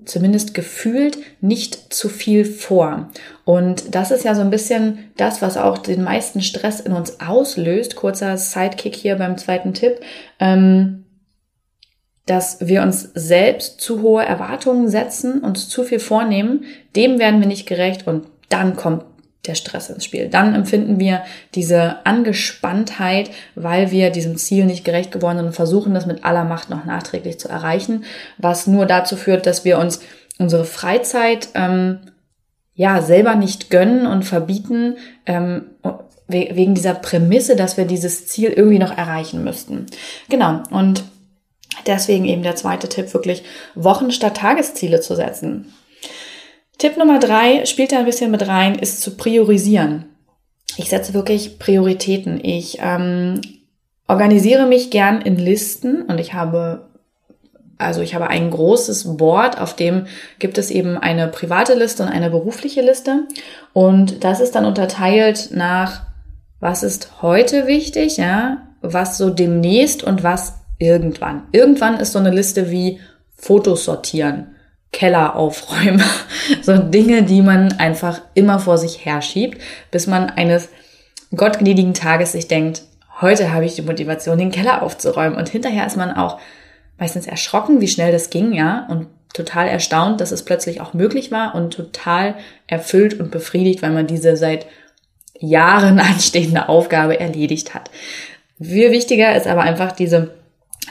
zumindest 0.04 0.54
gefühlt 0.54 1.18
nicht 1.40 1.92
zu 1.92 2.08
viel 2.08 2.44
vor. 2.44 3.08
Und 3.44 3.94
das 3.94 4.10
ist 4.10 4.24
ja 4.24 4.34
so 4.34 4.40
ein 4.40 4.50
bisschen 4.50 5.10
das, 5.16 5.42
was 5.42 5.56
auch 5.56 5.78
den 5.78 6.02
meisten 6.02 6.40
Stress 6.40 6.80
in 6.80 6.92
uns 6.92 7.20
auslöst. 7.20 7.96
Kurzer 7.96 8.36
Sidekick 8.38 8.94
hier 8.94 9.16
beim 9.16 9.36
zweiten 9.36 9.74
Tipp. 9.74 10.00
Ähm, 10.40 11.04
dass 12.28 12.58
wir 12.60 12.82
uns 12.82 13.10
selbst 13.14 13.80
zu 13.80 14.02
hohe 14.02 14.22
Erwartungen 14.22 14.88
setzen, 14.88 15.40
uns 15.40 15.68
zu 15.68 15.82
viel 15.82 15.98
vornehmen, 15.98 16.64
dem 16.94 17.18
werden 17.18 17.40
wir 17.40 17.48
nicht 17.48 17.66
gerecht 17.66 18.06
und 18.06 18.26
dann 18.50 18.76
kommt 18.76 19.04
der 19.46 19.54
Stress 19.54 19.88
ins 19.88 20.04
Spiel. 20.04 20.28
Dann 20.28 20.54
empfinden 20.54 20.98
wir 20.98 21.22
diese 21.54 22.04
Angespanntheit, 22.04 23.30
weil 23.54 23.90
wir 23.90 24.10
diesem 24.10 24.36
Ziel 24.36 24.66
nicht 24.66 24.84
gerecht 24.84 25.12
geworden 25.12 25.38
sind 25.38 25.46
und 25.46 25.52
versuchen, 25.52 25.94
das 25.94 26.06
mit 26.06 26.24
aller 26.24 26.44
Macht 26.44 26.70
noch 26.70 26.84
nachträglich 26.84 27.38
zu 27.38 27.48
erreichen, 27.48 28.04
was 28.36 28.66
nur 28.66 28.86
dazu 28.86 29.16
führt, 29.16 29.46
dass 29.46 29.64
wir 29.64 29.78
uns 29.78 30.00
unsere 30.38 30.64
Freizeit 30.64 31.48
ähm, 31.54 32.00
ja 32.74 33.02
selber 33.02 33.34
nicht 33.34 33.70
gönnen 33.70 34.06
und 34.06 34.24
verbieten, 34.24 34.96
ähm, 35.26 35.66
wegen 36.28 36.74
dieser 36.74 36.94
Prämisse, 36.94 37.56
dass 37.56 37.78
wir 37.78 37.86
dieses 37.86 38.26
Ziel 38.26 38.50
irgendwie 38.50 38.78
noch 38.78 38.96
erreichen 38.96 39.42
müssten. 39.44 39.86
Genau. 40.28 40.62
Und 40.70 41.04
deswegen 41.86 42.26
eben 42.26 42.42
der 42.42 42.54
zweite 42.54 42.88
Tipp, 42.88 43.14
wirklich 43.14 43.44
Wochen 43.74 44.10
statt 44.10 44.36
Tagesziele 44.36 45.00
zu 45.00 45.16
setzen. 45.16 45.72
Tipp 46.78 46.96
Nummer 46.96 47.18
drei 47.18 47.66
spielt 47.66 47.92
da 47.92 47.98
ein 47.98 48.04
bisschen 48.04 48.30
mit 48.30 48.46
rein, 48.46 48.76
ist 48.76 49.02
zu 49.02 49.16
priorisieren. 49.16 50.06
Ich 50.76 50.88
setze 50.88 51.12
wirklich 51.12 51.58
Prioritäten. 51.58 52.38
Ich 52.42 52.78
ähm, 52.80 53.40
organisiere 54.06 54.66
mich 54.66 54.90
gern 54.90 55.20
in 55.20 55.36
Listen 55.36 56.02
und 56.02 56.18
ich 56.18 56.34
habe 56.34 56.88
also 57.78 58.00
ich 58.00 58.14
habe 58.14 58.26
ein 58.26 58.50
großes 58.50 59.16
Board, 59.16 59.60
auf 59.60 59.76
dem 59.76 60.06
gibt 60.40 60.58
es 60.58 60.70
eben 60.70 60.98
eine 60.98 61.28
private 61.28 61.74
Liste 61.74 62.02
und 62.02 62.08
eine 62.08 62.28
berufliche 62.28 62.82
Liste. 62.82 63.28
Und 63.72 64.24
das 64.24 64.40
ist 64.40 64.56
dann 64.56 64.64
unterteilt 64.64 65.50
nach, 65.52 66.02
was 66.58 66.82
ist 66.82 67.22
heute 67.22 67.68
wichtig, 67.68 68.16
ja, 68.16 68.68
was 68.80 69.16
so 69.16 69.30
demnächst 69.30 70.02
und 70.02 70.24
was 70.24 70.54
irgendwann. 70.78 71.44
Irgendwann 71.52 72.00
ist 72.00 72.12
so 72.12 72.18
eine 72.18 72.30
Liste 72.30 72.70
wie 72.70 72.98
Fotos 73.36 73.84
sortieren. 73.84 74.56
Keller 74.92 75.36
aufräumen. 75.36 76.02
So 76.62 76.78
Dinge, 76.78 77.24
die 77.24 77.42
man 77.42 77.72
einfach 77.78 78.22
immer 78.32 78.58
vor 78.58 78.78
sich 78.78 79.04
herschiebt, 79.04 79.60
bis 79.90 80.06
man 80.06 80.30
eines 80.30 80.70
gottgnädigen 81.34 81.92
Tages 81.92 82.32
sich 82.32 82.48
denkt, 82.48 82.82
heute 83.20 83.52
habe 83.52 83.66
ich 83.66 83.74
die 83.74 83.82
Motivation, 83.82 84.38
den 84.38 84.50
Keller 84.50 84.82
aufzuräumen. 84.82 85.36
Und 85.36 85.50
hinterher 85.50 85.86
ist 85.86 85.98
man 85.98 86.12
auch 86.12 86.38
meistens 86.98 87.26
erschrocken, 87.26 87.82
wie 87.82 87.88
schnell 87.88 88.12
das 88.12 88.30
ging, 88.30 88.52
ja, 88.52 88.86
und 88.88 89.08
total 89.34 89.68
erstaunt, 89.68 90.20
dass 90.20 90.32
es 90.32 90.44
plötzlich 90.44 90.80
auch 90.80 90.94
möglich 90.94 91.30
war 91.30 91.54
und 91.54 91.74
total 91.74 92.34
erfüllt 92.66 93.20
und 93.20 93.30
befriedigt, 93.30 93.82
weil 93.82 93.90
man 93.90 94.06
diese 94.06 94.36
seit 94.36 94.66
Jahren 95.38 96.00
anstehende 96.00 96.68
Aufgabe 96.68 97.20
erledigt 97.20 97.74
hat. 97.74 97.90
Viel 98.60 98.90
wichtiger 98.90 99.36
ist 99.36 99.46
aber 99.46 99.62
einfach 99.62 99.92
diese 99.92 100.34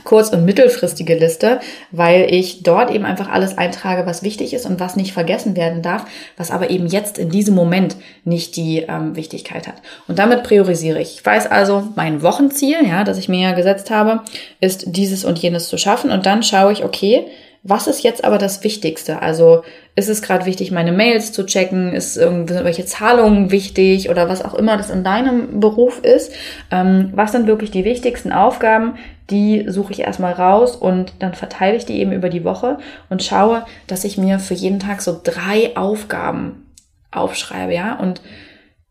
kurz- 0.03 0.29
und 0.29 0.45
mittelfristige 0.45 1.15
Liste, 1.15 1.59
weil 1.91 2.27
ich 2.33 2.63
dort 2.63 2.91
eben 2.91 3.05
einfach 3.05 3.29
alles 3.29 3.57
eintrage, 3.57 4.05
was 4.05 4.23
wichtig 4.23 4.53
ist 4.53 4.65
und 4.65 4.79
was 4.79 4.95
nicht 4.95 5.13
vergessen 5.13 5.55
werden 5.55 5.81
darf, 5.81 6.05
was 6.37 6.51
aber 6.51 6.69
eben 6.69 6.87
jetzt 6.87 7.17
in 7.17 7.29
diesem 7.29 7.55
Moment 7.55 7.95
nicht 8.23 8.55
die 8.55 8.85
ähm, 8.87 9.15
Wichtigkeit 9.15 9.67
hat. 9.67 9.81
Und 10.07 10.19
damit 10.19 10.43
priorisiere 10.43 11.01
ich. 11.01 11.15
Ich 11.15 11.25
weiß 11.25 11.47
also, 11.47 11.89
mein 11.95 12.21
Wochenziel, 12.21 12.85
ja, 12.87 13.03
das 13.03 13.17
ich 13.17 13.29
mir 13.29 13.41
ja 13.41 13.51
gesetzt 13.53 13.91
habe, 13.91 14.21
ist 14.59 14.85
dieses 14.87 15.25
und 15.25 15.39
jenes 15.39 15.69
zu 15.69 15.77
schaffen 15.77 16.11
und 16.11 16.25
dann 16.25 16.43
schaue 16.43 16.71
ich, 16.71 16.83
okay, 16.83 17.25
was 17.63 17.87
ist 17.87 18.03
jetzt 18.03 18.23
aber 18.23 18.37
das 18.37 18.63
Wichtigste? 18.63 19.21
Also 19.21 19.63
ist 19.95 20.09
es 20.09 20.21
gerade 20.21 20.45
wichtig, 20.45 20.71
meine 20.71 20.91
Mails 20.91 21.33
zu 21.33 21.45
checken? 21.45 21.93
Ist 21.93 22.15
irgendwelche 22.15 22.85
Zahlungen 22.85 23.51
wichtig 23.51 24.09
oder 24.09 24.29
was 24.29 24.43
auch 24.43 24.53
immer 24.53 24.77
das 24.77 24.89
in 24.89 25.03
deinem 25.03 25.59
Beruf 25.59 25.99
ist? 25.99 26.31
Ähm, 26.71 27.11
was 27.13 27.31
sind 27.31 27.47
wirklich 27.47 27.71
die 27.71 27.83
wichtigsten 27.83 28.31
Aufgaben? 28.31 28.95
Die 29.29 29.65
suche 29.67 29.91
ich 29.91 29.99
erstmal 29.99 30.33
raus 30.33 30.75
und 30.75 31.13
dann 31.19 31.33
verteile 31.33 31.75
ich 31.75 31.85
die 31.85 31.99
eben 31.99 32.13
über 32.13 32.29
die 32.29 32.43
Woche 32.45 32.77
und 33.09 33.23
schaue, 33.23 33.65
dass 33.87 34.05
ich 34.05 34.17
mir 34.17 34.39
für 34.39 34.53
jeden 34.53 34.79
Tag 34.79 35.01
so 35.01 35.19
drei 35.21 35.75
Aufgaben 35.75 36.67
aufschreibe, 37.11 37.73
ja? 37.73 37.99
Und 37.99 38.21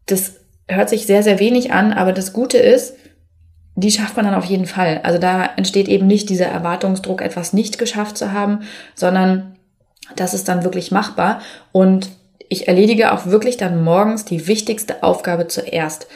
das 0.07 0.41
hört 0.69 0.89
sich 0.89 1.07
sehr, 1.07 1.23
sehr 1.23 1.39
wenig 1.39 1.73
an, 1.73 1.93
aber 1.93 2.13
das 2.13 2.33
Gute 2.33 2.59
ist, 2.59 2.97
die 3.77 3.91
schafft 3.91 4.17
man 4.17 4.25
dann 4.25 4.35
auf 4.35 4.47
jeden 4.47 4.67
Fall. 4.67 5.01
Also 5.03 5.19
da 5.19 5.51
entsteht 5.57 5.87
eben 5.89 6.07
nicht 6.07 6.31
dieser 6.31 6.47
Erwartungsdruck, 6.47 7.21
etwas 7.21 7.53
nicht 7.53 7.79
geschafft 7.79 8.17
zu 8.17 8.33
haben, 8.33 8.61
sondern 8.95 9.57
das 10.17 10.35
ist 10.35 10.49
dann 10.49 10.65
wirklich 10.65 10.91
machbar. 10.91 11.41
Und 11.73 12.09
ich 12.49 12.69
erledige 12.69 13.13
auch 13.13 13.27
wirklich 13.27 13.59
dann 13.59 13.85
morgens 13.85 14.25
die 14.25 14.47
wichtigste 14.47 15.03
Aufgabe 15.03 15.47
zuerst. 15.49 16.07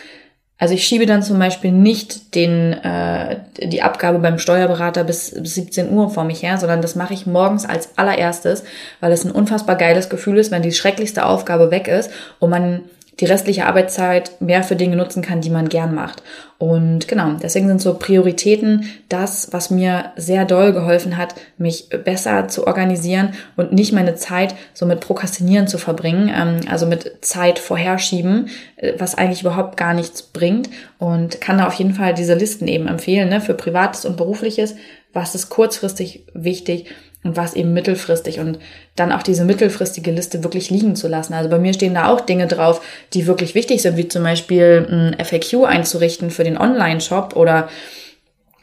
Also 0.56 0.74
ich 0.74 0.86
schiebe 0.86 1.06
dann 1.06 1.22
zum 1.22 1.38
Beispiel 1.38 1.72
nicht 1.72 2.34
den, 2.34 2.74
äh, 2.74 3.40
die 3.62 3.82
Abgabe 3.82 4.18
beim 4.18 4.38
Steuerberater 4.38 5.04
bis, 5.04 5.34
bis 5.34 5.54
17 5.54 5.90
Uhr 5.90 6.10
vor 6.10 6.24
mich 6.24 6.42
her, 6.42 6.58
sondern 6.58 6.82
das 6.82 6.94
mache 6.94 7.14
ich 7.14 7.26
morgens 7.26 7.64
als 7.64 7.96
allererstes, 7.96 8.64
weil 9.00 9.10
es 9.12 9.24
ein 9.24 9.32
unfassbar 9.32 9.76
geiles 9.76 10.10
Gefühl 10.10 10.36
ist, 10.36 10.50
wenn 10.50 10.62
die 10.62 10.72
schrecklichste 10.72 11.24
Aufgabe 11.24 11.70
weg 11.70 11.88
ist 11.88 12.10
und 12.40 12.50
man 12.50 12.82
die 13.20 13.26
restliche 13.26 13.66
Arbeitszeit 13.66 14.40
mehr 14.40 14.62
für 14.62 14.76
Dinge 14.76 14.96
nutzen 14.96 15.22
kann, 15.22 15.40
die 15.40 15.50
man 15.50 15.68
gern 15.68 15.94
macht. 15.94 16.22
Und 16.58 17.06
genau, 17.08 17.34
deswegen 17.42 17.68
sind 17.68 17.80
so 17.80 17.94
Prioritäten 17.94 18.84
das, 19.08 19.48
was 19.52 19.70
mir 19.70 20.12
sehr 20.16 20.44
doll 20.44 20.72
geholfen 20.72 21.16
hat, 21.16 21.34
mich 21.58 21.88
besser 22.04 22.48
zu 22.48 22.66
organisieren 22.66 23.34
und 23.56 23.72
nicht 23.72 23.92
meine 23.92 24.14
Zeit 24.14 24.54
so 24.74 24.86
mit 24.86 25.00
Prokrastinieren 25.00 25.68
zu 25.68 25.78
verbringen, 25.78 26.30
ähm, 26.34 26.60
also 26.70 26.86
mit 26.86 27.24
Zeit 27.24 27.58
vorherschieben, 27.58 28.48
äh, 28.76 28.94
was 28.98 29.16
eigentlich 29.16 29.42
überhaupt 29.42 29.76
gar 29.76 29.94
nichts 29.94 30.22
bringt. 30.22 30.70
Und 30.98 31.40
kann 31.40 31.58
da 31.58 31.66
auf 31.66 31.74
jeden 31.74 31.94
Fall 31.94 32.14
diese 32.14 32.34
Listen 32.34 32.68
eben 32.68 32.88
empfehlen, 32.88 33.28
ne, 33.28 33.40
für 33.40 33.54
Privates 33.54 34.04
und 34.04 34.16
Berufliches, 34.16 34.76
was 35.12 35.34
ist 35.34 35.48
kurzfristig 35.48 36.24
wichtig 36.34 36.86
und 37.22 37.36
was 37.36 37.54
eben 37.54 37.72
mittelfristig 37.72 38.40
und 38.40 38.58
dann 38.96 39.12
auch 39.12 39.22
diese 39.22 39.44
mittelfristige 39.44 40.10
Liste 40.10 40.42
wirklich 40.42 40.70
liegen 40.70 40.96
zu 40.96 41.06
lassen. 41.06 41.34
Also 41.34 41.50
bei 41.50 41.58
mir 41.58 41.74
stehen 41.74 41.94
da 41.94 42.08
auch 42.08 42.20
Dinge 42.20 42.46
drauf, 42.46 42.80
die 43.12 43.26
wirklich 43.26 43.54
wichtig 43.54 43.82
sind, 43.82 43.96
wie 43.96 44.08
zum 44.08 44.22
Beispiel 44.22 44.86
ein 45.18 45.24
FAQ 45.24 45.66
einzurichten 45.66 46.30
für 46.30 46.44
den 46.44 46.56
Online-Shop 46.56 47.36
oder 47.36 47.68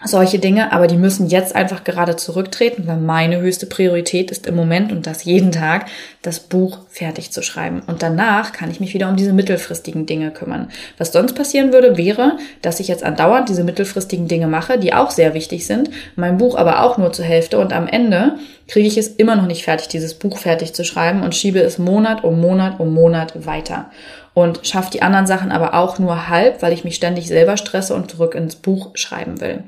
solche 0.06 0.38
Dinge, 0.38 0.72
aber 0.72 0.86
die 0.86 0.96
müssen 0.96 1.28
jetzt 1.28 1.56
einfach 1.56 1.84
gerade 1.84 2.16
zurücktreten, 2.16 2.84
weil 2.86 2.98
meine 2.98 3.40
höchste 3.40 3.66
Priorität 3.66 4.30
ist 4.30 4.46
im 4.46 4.56
Moment 4.56 4.92
und 4.92 5.08
das 5.08 5.24
jeden 5.24 5.52
Tag, 5.52 5.88
das 6.22 6.40
Buch 6.40 6.80
fertig 6.90 7.32
zu 7.32 7.42
schreiben. 7.42 7.82
Und 7.88 8.04
danach 8.04 8.52
kann 8.52 8.70
ich 8.70 8.80
mich 8.80 8.94
wieder 8.94 9.10
um 9.10 9.16
diese 9.16 9.34
mittelfristigen 9.34 10.06
Dinge 10.06 10.30
kümmern. 10.32 10.70
Was 11.00 11.12
sonst 11.12 11.34
passieren 11.34 11.74
würde, 11.74 11.98
wäre, 11.98 12.38
dass 12.62 12.80
ich 12.80 12.88
jetzt 12.88 13.04
andauernd 13.04 13.50
diese 13.50 13.64
mittelfristigen 13.64 14.28
Dinge 14.28 14.48
mache, 14.48 14.78
die 14.78 14.94
auch 14.94 15.10
sehr 15.10 15.34
wichtig 15.34 15.66
sind, 15.66 15.90
mein 16.16 16.38
Buch 16.38 16.56
aber 16.56 16.84
auch 16.84 16.98
nur 16.98 17.12
zur 17.12 17.26
Hälfte 17.26 17.58
und 17.58 17.74
am 17.74 17.88
Ende 17.88 18.36
kriege 18.68 18.88
ich 18.88 18.98
es 18.98 19.08
immer 19.08 19.36
noch 19.36 19.48
nicht 19.48 19.64
fertig, 19.64 19.88
dieses 19.88 20.14
Buch 20.14 20.38
fertig 20.38 20.74
zu 20.74 20.84
schreiben 20.84 21.24
und 21.24 21.36
schiebe 21.36 21.60
es 21.60 21.80
Monat 21.80 22.24
um 22.24 22.40
Monat 22.40 22.80
um 22.80 22.94
Monat 22.94 23.46
weiter 23.46 23.90
und 24.38 24.68
schaffe 24.68 24.92
die 24.92 25.02
anderen 25.02 25.26
Sachen 25.26 25.52
aber 25.52 25.74
auch 25.74 25.98
nur 25.98 26.30
halb, 26.30 26.62
weil 26.62 26.72
ich 26.72 26.84
mich 26.84 26.94
ständig 26.94 27.28
selber 27.28 27.58
stresse 27.58 27.96
und 27.96 28.12
zurück 28.12 28.36
ins 28.36 28.56
Buch 28.56 28.92
schreiben 28.94 29.42
will. 29.42 29.64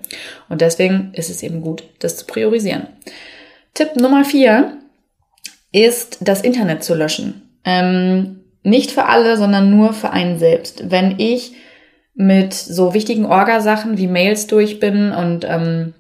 Und 0.48 0.62
deswegen 0.62 1.10
ist 1.16 1.32
es 1.32 1.42
eben 1.42 1.62
gut, 1.62 1.82
das 1.98 2.18
zu 2.18 2.26
priorisieren. 2.28 2.86
Tipp 3.74 3.96
Nummer 3.96 4.24
vier 4.24 4.78
ist, 5.72 6.20
das 6.22 6.42
Internet 6.42 6.84
zu 6.84 6.94
löschen. 6.94 7.50
Ähm, 7.66 8.42
nicht 8.62 8.92
für 8.92 9.06
alle, 9.06 9.38
sondern 9.38 9.72
nur 9.76 9.92
für 9.94 10.12
einen 10.12 10.38
selbst. 10.38 10.92
Wenn 10.92 11.16
ich 11.18 11.54
mit 12.14 12.54
so 12.54 12.94
wichtigen 12.94 13.26
Orgasachen 13.26 13.98
wie 13.98 14.06
Mails 14.06 14.46
durch 14.46 14.80
bin 14.80 15.14
und 15.14 15.48
ähm, 15.50 15.96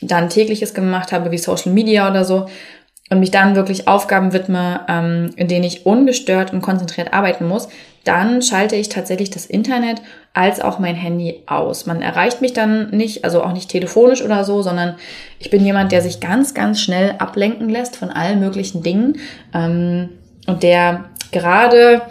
dann 0.00 0.28
tägliches 0.28 0.74
gemacht 0.74 1.10
habe, 1.10 1.32
wie 1.32 1.38
Social 1.38 1.72
Media 1.72 2.08
oder 2.08 2.24
so, 2.24 2.46
und 3.10 3.20
mich 3.20 3.30
dann 3.30 3.54
wirklich 3.56 3.88
Aufgaben 3.88 4.32
widme, 4.32 4.80
ähm, 4.88 5.30
in 5.36 5.48
denen 5.48 5.64
ich 5.64 5.84
ungestört 5.84 6.52
und 6.52 6.62
konzentriert 6.62 7.12
arbeiten 7.12 7.46
muss, 7.46 7.68
dann 8.04 8.42
schalte 8.42 8.74
ich 8.74 8.88
tatsächlich 8.88 9.30
das 9.30 9.46
Internet 9.46 10.02
als 10.34 10.60
auch 10.60 10.78
mein 10.78 10.96
Handy 10.96 11.42
aus. 11.46 11.86
Man 11.86 12.02
erreicht 12.02 12.40
mich 12.40 12.52
dann 12.52 12.90
nicht, 12.90 13.24
also 13.24 13.42
auch 13.42 13.52
nicht 13.52 13.70
telefonisch 13.70 14.22
oder 14.22 14.44
so, 14.44 14.62
sondern 14.62 14.96
ich 15.38 15.50
bin 15.50 15.64
jemand, 15.64 15.92
der 15.92 16.00
sich 16.00 16.20
ganz, 16.20 16.54
ganz 16.54 16.80
schnell 16.80 17.14
ablenken 17.18 17.68
lässt 17.68 17.96
von 17.96 18.10
allen 18.10 18.40
möglichen 18.40 18.82
Dingen 18.82 19.18
ähm, 19.54 20.08
und 20.46 20.62
der 20.62 21.04
gerade 21.30 22.02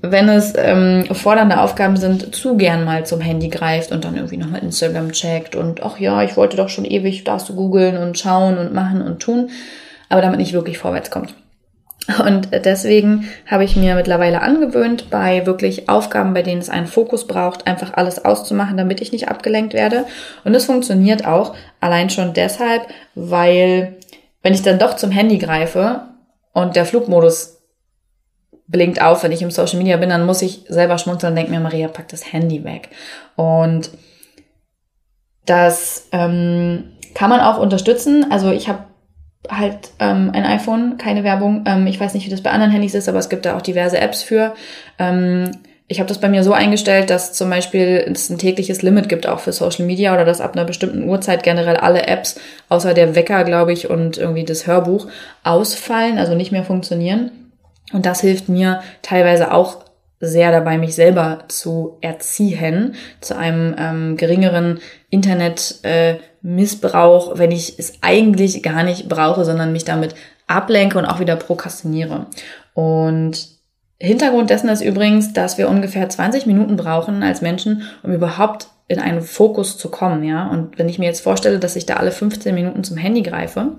wenn 0.00 0.28
es 0.28 0.52
ähm, 0.56 1.06
fordernde 1.12 1.60
Aufgaben 1.60 1.96
sind, 1.96 2.34
zu 2.34 2.56
gern 2.56 2.84
mal 2.84 3.04
zum 3.04 3.20
Handy 3.20 3.48
greift 3.48 3.90
und 3.90 4.04
dann 4.04 4.14
irgendwie 4.14 4.36
nochmal 4.36 4.62
Instagram 4.62 5.10
checkt 5.10 5.56
und 5.56 5.82
ach 5.82 5.98
ja, 5.98 6.22
ich 6.22 6.36
wollte 6.36 6.56
doch 6.56 6.68
schon 6.68 6.84
ewig 6.84 7.24
das 7.24 7.46
zu 7.46 7.56
googeln 7.56 7.96
und 7.96 8.16
schauen 8.16 8.58
und 8.58 8.72
machen 8.72 9.02
und 9.02 9.18
tun, 9.18 9.50
aber 10.08 10.22
damit 10.22 10.38
nicht 10.38 10.52
wirklich 10.52 10.78
vorwärts 10.78 11.10
kommt. 11.10 11.34
Und 12.24 12.48
deswegen 12.52 13.28
habe 13.46 13.64
ich 13.64 13.76
mir 13.76 13.94
mittlerweile 13.94 14.40
angewöhnt, 14.40 15.10
bei 15.10 15.44
wirklich 15.44 15.90
Aufgaben, 15.90 16.32
bei 16.32 16.42
denen 16.42 16.60
es 16.60 16.70
einen 16.70 16.86
Fokus 16.86 17.26
braucht, 17.26 17.66
einfach 17.66 17.92
alles 17.94 18.24
auszumachen, 18.24 18.78
damit 18.78 19.02
ich 19.02 19.12
nicht 19.12 19.28
abgelenkt 19.28 19.74
werde. 19.74 20.06
Und 20.44 20.54
es 20.54 20.64
funktioniert 20.64 21.26
auch 21.26 21.54
allein 21.80 22.08
schon 22.08 22.32
deshalb, 22.32 22.86
weil 23.14 23.98
wenn 24.42 24.54
ich 24.54 24.62
dann 24.62 24.78
doch 24.78 24.96
zum 24.96 25.10
Handy 25.10 25.36
greife 25.36 26.02
und 26.54 26.76
der 26.76 26.86
Flugmodus 26.86 27.58
blinkt 28.68 29.02
auf, 29.02 29.22
wenn 29.22 29.32
ich 29.32 29.42
im 29.42 29.50
Social 29.50 29.78
Media 29.78 29.98
bin, 29.98 30.08
dann 30.08 30.24
muss 30.24 30.40
ich 30.40 30.64
selber 30.68 30.96
schmunzeln 30.96 31.32
und 31.32 31.36
denke 31.36 31.50
mir, 31.50 31.60
Maria, 31.60 31.88
pack 31.88 32.08
das 32.08 32.32
Handy 32.32 32.64
weg. 32.64 32.88
Und 33.36 33.90
das 35.44 36.08
ähm, 36.12 36.92
kann 37.14 37.30
man 37.30 37.40
auch 37.40 37.58
unterstützen. 37.58 38.30
Also 38.30 38.50
ich 38.50 38.68
habe 38.68 38.84
halt 39.48 39.90
ähm, 39.98 40.30
ein 40.32 40.44
iPhone, 40.44 40.98
keine 40.98 41.24
Werbung. 41.24 41.64
Ähm, 41.66 41.86
ich 41.86 41.98
weiß 41.98 42.14
nicht, 42.14 42.26
wie 42.26 42.30
das 42.30 42.42
bei 42.42 42.50
anderen 42.50 42.72
Handys 42.72 42.94
ist, 42.94 43.08
aber 43.08 43.18
es 43.18 43.28
gibt 43.28 43.46
da 43.46 43.56
auch 43.56 43.62
diverse 43.62 43.98
Apps 43.98 44.22
für. 44.22 44.54
Ähm, 44.98 45.50
ich 45.90 46.00
habe 46.00 46.08
das 46.08 46.18
bei 46.18 46.28
mir 46.28 46.44
so 46.44 46.52
eingestellt, 46.52 47.08
dass 47.08 47.32
zum 47.32 47.48
Beispiel 47.48 48.04
es 48.12 48.28
ein 48.28 48.36
tägliches 48.36 48.82
Limit 48.82 49.08
gibt, 49.08 49.26
auch 49.26 49.40
für 49.40 49.52
Social 49.52 49.86
Media 49.86 50.12
oder 50.12 50.26
dass 50.26 50.42
ab 50.42 50.54
einer 50.54 50.66
bestimmten 50.66 51.08
Uhrzeit 51.08 51.42
generell 51.42 51.78
alle 51.78 52.06
Apps, 52.06 52.38
außer 52.68 52.92
der 52.92 53.14
Wecker, 53.14 53.42
glaube 53.44 53.72
ich, 53.72 53.88
und 53.88 54.18
irgendwie 54.18 54.44
das 54.44 54.66
Hörbuch, 54.66 55.06
ausfallen, 55.44 56.18
also 56.18 56.34
nicht 56.34 56.52
mehr 56.52 56.64
funktionieren. 56.64 57.30
Und 57.94 58.04
das 58.04 58.20
hilft 58.20 58.50
mir 58.50 58.82
teilweise 59.00 59.52
auch 59.52 59.78
sehr 60.20 60.50
dabei, 60.50 60.78
mich 60.78 60.94
selber 60.94 61.44
zu 61.48 61.98
erziehen, 62.00 62.94
zu 63.20 63.36
einem 63.36 63.74
ähm, 63.78 64.16
geringeren 64.16 64.80
Internet. 65.10 65.78
Äh, 65.82 66.16
wenn 67.36 67.50
ich 67.50 67.78
es 67.78 67.94
eigentlich 68.00 68.62
gar 68.62 68.82
nicht 68.82 69.08
brauche, 69.08 69.44
sondern 69.44 69.72
mich 69.72 69.84
damit 69.84 70.14
ablenke 70.46 70.98
und 70.98 71.04
auch 71.04 71.20
wieder 71.20 71.36
prokrastiniere. 71.36 72.26
Und 72.74 73.48
Hintergrund 74.00 74.50
dessen 74.50 74.68
ist 74.68 74.80
übrigens, 74.80 75.32
dass 75.32 75.58
wir 75.58 75.68
ungefähr 75.68 76.08
20 76.08 76.46
Minuten 76.46 76.76
brauchen 76.76 77.22
als 77.22 77.42
Menschen, 77.42 77.82
um 78.02 78.12
überhaupt 78.12 78.68
in 78.88 78.98
einen 78.98 79.20
Fokus 79.20 79.76
zu 79.76 79.90
kommen, 79.90 80.24
ja. 80.24 80.48
Und 80.48 80.78
wenn 80.78 80.88
ich 80.88 80.98
mir 80.98 81.04
jetzt 81.04 81.20
vorstelle, 81.20 81.58
dass 81.58 81.76
ich 81.76 81.84
da 81.84 81.96
alle 81.96 82.10
15 82.10 82.54
Minuten 82.54 82.82
zum 82.84 82.96
Handy 82.96 83.22
greife, 83.22 83.72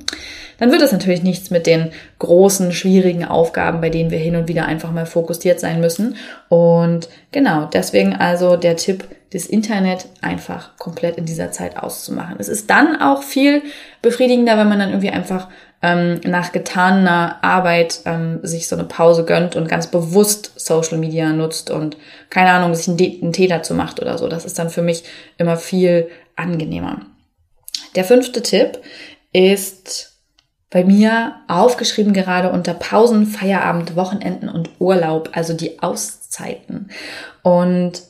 dann 0.60 0.72
wird 0.72 0.84
es 0.84 0.92
natürlich 0.92 1.24
nichts 1.24 1.50
mit 1.50 1.66
den 1.66 1.90
großen, 2.20 2.72
schwierigen 2.72 3.26
Aufgaben, 3.26 3.82
bei 3.82 3.90
denen 3.90 4.12
wir 4.12 4.20
hin 4.20 4.36
und 4.36 4.48
wieder 4.48 4.66
einfach 4.66 4.92
mal 4.92 5.08
fokussiert 5.08 5.60
sein 5.60 5.82
müssen. 5.82 6.16
Und 6.48 7.10
genau, 7.32 7.66
deswegen 7.66 8.14
also 8.14 8.56
der 8.56 8.76
Tipp, 8.76 9.04
das 9.34 9.48
Internet 9.48 10.06
einfach 10.22 10.78
komplett 10.78 11.18
in 11.18 11.26
dieser 11.26 11.52
Zeit 11.52 11.78
auszumachen. 11.78 12.36
Es 12.40 12.50
ist 12.50 12.70
dann 12.70 13.02
auch 13.02 13.24
viel 13.24 13.64
befriedigender, 14.02 14.58
wenn 14.58 14.70
man 14.70 14.80
dann 14.80 14.90
irgendwie 14.90 15.12
einfach 15.12 15.48
ähm, 15.82 16.20
nach 16.26 16.52
getaner 16.52 17.38
Arbeit 17.42 18.02
ähm, 18.06 18.40
sich 18.44 18.68
so 18.68 18.76
eine 18.76 18.86
Pause 18.86 19.24
gönnt 19.24 19.56
und 19.56 19.70
ganz 19.70 19.88
bewusst 19.88 20.52
Social 20.56 20.98
Media 20.98 21.32
nutzt 21.32 21.72
und 21.72 21.98
keine 22.30 22.52
Ahnung, 22.52 22.76
sich 22.76 22.88
einen, 22.88 23.00
einen 23.00 23.34
Tee 23.34 23.48
dazu 23.48 23.74
macht 23.74 24.02
oder 24.02 24.18
so. 24.18 24.28
Das 24.28 24.46
ist 24.46 24.60
dann 24.60 24.70
für 24.70 24.82
mich 24.82 25.04
immer 25.38 25.58
viel 25.58 26.10
angenehmer. 26.36 27.06
Der 27.96 28.04
fünfte 28.04 28.42
Tipp 28.42 28.80
ist 29.32 30.20
bei 30.70 30.84
mir 30.84 31.38
aufgeschrieben 31.48 32.14
gerade 32.14 32.52
unter 32.52 32.74
Pausen, 32.74 33.26
Feierabend, 33.26 33.96
Wochenenden 33.96 34.50
und 34.50 34.70
Urlaub, 34.80 35.30
also 35.34 35.54
die 35.54 35.82
Auszeiten. 35.82 36.92
Und 37.42 38.04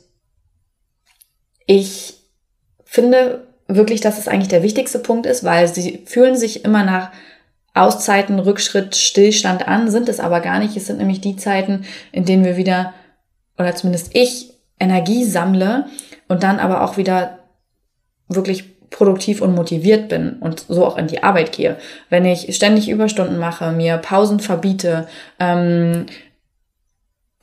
ich 1.65 2.15
finde 2.83 3.47
wirklich, 3.67 4.01
dass 4.01 4.17
es 4.17 4.27
eigentlich 4.27 4.49
der 4.49 4.63
wichtigste 4.63 4.99
Punkt 4.99 5.25
ist, 5.25 5.43
weil 5.43 5.67
sie 5.67 6.03
fühlen 6.05 6.35
sich 6.35 6.65
immer 6.65 6.83
nach 6.83 7.11
Auszeiten, 7.79 8.39
Rückschritt, 8.39 8.95
Stillstand 8.95 9.67
an, 9.67 9.89
sind 9.89 10.09
es 10.09 10.19
aber 10.19 10.41
gar 10.41 10.59
nicht. 10.59 10.75
Es 10.75 10.88
sind 10.88 11.00
nämlich 11.00 11.21
die 11.21 11.36
Zeiten, 11.36 11.86
in 12.12 12.25
denen 12.25 12.43
wir 12.43 12.57
wieder, 12.57 12.93
oder 13.57 13.75
zumindest 13.75 14.15
ich, 14.15 14.51
Energie 14.79 15.25
sammle 15.25 15.86
und 16.27 16.43
dann 16.43 16.59
aber 16.59 16.83
auch 16.83 16.98
wieder 16.98 17.39
wirklich 18.27 18.89
produktiv 18.89 19.41
und 19.41 19.55
motiviert 19.55 20.09
bin 20.09 20.38
und 20.39 20.65
so 20.67 20.86
auch 20.86 20.98
in 20.98 21.07
die 21.07 21.21
Arbeit 21.24 21.51
gehe, 21.51 21.77
wenn 22.09 22.25
ich 22.25 22.55
ständig 22.55 22.89
Überstunden 22.89 23.38
mache, 23.38 23.71
mir 23.71 23.98
Pausen 23.98 24.39
verbiete, 24.39 25.07
ähm, 25.39 26.05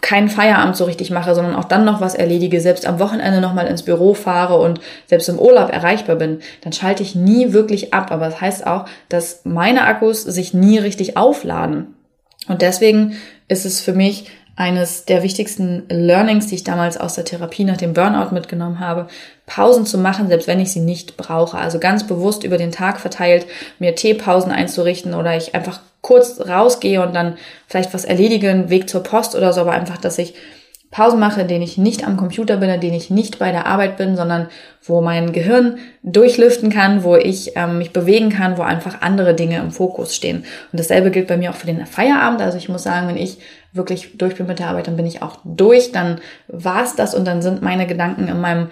keinen 0.03 0.29
Feierabend 0.29 0.77
so 0.77 0.85
richtig 0.85 1.11
mache, 1.11 1.35
sondern 1.35 1.55
auch 1.55 1.65
dann 1.65 1.85
noch 1.85 2.01
was 2.01 2.15
erledige, 2.15 2.61
selbst 2.61 2.87
am 2.87 2.99
Wochenende 2.99 3.41
nochmal 3.41 3.67
ins 3.67 3.83
Büro 3.83 4.15
fahre 4.15 4.59
und 4.59 4.81
selbst 5.07 5.29
im 5.29 5.39
Urlaub 5.39 5.73
erreichbar 5.73 6.17
bin, 6.17 6.41
dann 6.61 6.73
schalte 6.73 7.03
ich 7.03 7.15
nie 7.15 7.53
wirklich 7.53 7.95
ab. 7.95 8.13
Aber 8.13 8.27
das 8.27 8.41
heißt 8.41 8.67
auch, 8.67 8.85
dass 9.09 9.41
meine 9.45 9.87
Akkus 9.87 10.23
sich 10.23 10.53
nie 10.53 10.79
richtig 10.79 11.17
aufladen. 11.17 11.95
Und 12.47 12.63
deswegen 12.63 13.17
ist 13.49 13.65
es 13.65 13.81
für 13.81 13.95
mich 13.95 14.31
eines 14.57 15.05
der 15.05 15.23
wichtigsten 15.23 15.85
Learnings, 15.89 16.47
die 16.47 16.55
ich 16.55 16.65
damals 16.65 16.97
aus 16.97 17.15
der 17.15 17.27
Therapie 17.27 17.65
nach 17.65 17.77
dem 17.77 17.93
Burnout 17.93 18.33
mitgenommen 18.33 18.81
habe, 18.81 19.07
Pausen 19.45 19.85
zu 19.85 19.99
machen, 19.99 20.29
selbst 20.29 20.49
wenn 20.49 20.61
ich 20.61 20.73
sie 20.73 20.81
nicht 20.81 21.19
brauche. 21.19 21.59
Also 21.59 21.79
ganz 21.79 22.07
bewusst 22.07 22.43
über 22.43 22.57
den 22.57 22.73
Tag 22.73 22.99
verteilt, 22.99 23.47
mir 23.79 23.95
Teepausen 23.95 24.51
einzurichten 24.51 25.15
oder 25.15 25.37
ich 25.37 25.55
einfach 25.55 25.81
kurz 26.01 26.41
rausgehe 26.41 27.03
und 27.03 27.15
dann 27.15 27.37
vielleicht 27.67 27.93
was 27.93 28.07
erledige, 28.07 28.49
einen 28.49 28.71
Weg 28.71 28.89
zur 28.89 29.03
Post 29.03 29.35
oder 29.35 29.53
so, 29.53 29.61
aber 29.61 29.73
einfach, 29.73 29.99
dass 29.99 30.19
ich 30.19 30.35
Pausen 30.91 31.19
mache, 31.19 31.43
in 31.43 31.49
denen 31.49 31.63
ich 31.63 31.77
nicht 31.77 32.07
am 32.07 32.17
Computer 32.17 32.57
bin, 32.57 32.71
in 32.71 32.81
denen 32.81 32.97
ich 32.97 33.11
nicht 33.11 33.39
bei 33.39 33.51
der 33.51 33.67
Arbeit 33.67 33.97
bin, 33.97 34.17
sondern 34.17 34.49
wo 34.83 35.01
mein 35.01 35.33
Gehirn 35.33 35.79
durchlüften 36.03 36.71
kann, 36.71 37.03
wo 37.03 37.17
ich 37.17 37.53
ähm, 37.57 37.79
mich 37.79 37.93
bewegen 37.93 38.31
kann, 38.31 38.57
wo 38.57 38.63
einfach 38.63 39.03
andere 39.03 39.35
Dinge 39.35 39.59
im 39.59 39.73
Fokus 39.73 40.15
stehen. 40.15 40.45
Und 40.73 40.79
dasselbe 40.79 41.11
gilt 41.11 41.27
bei 41.27 41.37
mir 41.37 41.51
auch 41.51 41.57
für 41.57 41.67
den 41.67 41.85
Feierabend. 41.85 42.41
Also 42.41 42.57
ich 42.57 42.69
muss 42.69 42.85
sagen, 42.85 43.09
wenn 43.09 43.17
ich 43.17 43.39
wirklich 43.77 44.17
durch 44.19 44.37
bin 44.37 44.47
mit 44.47 44.59
der 44.59 44.69
Arbeit, 44.69 44.87
dann 44.87 44.97
bin 44.97 45.07
ich 45.07 45.23
auch 45.23 45.39
durch, 45.45 45.93
dann 45.93 46.21
war's 46.49 46.97
das 46.97 47.15
und 47.15 47.27
dann 47.27 47.43
sind 47.43 47.63
meine 47.63 47.87
Gedanken 47.87 48.29
in 48.29 48.41
meinem 48.41 48.69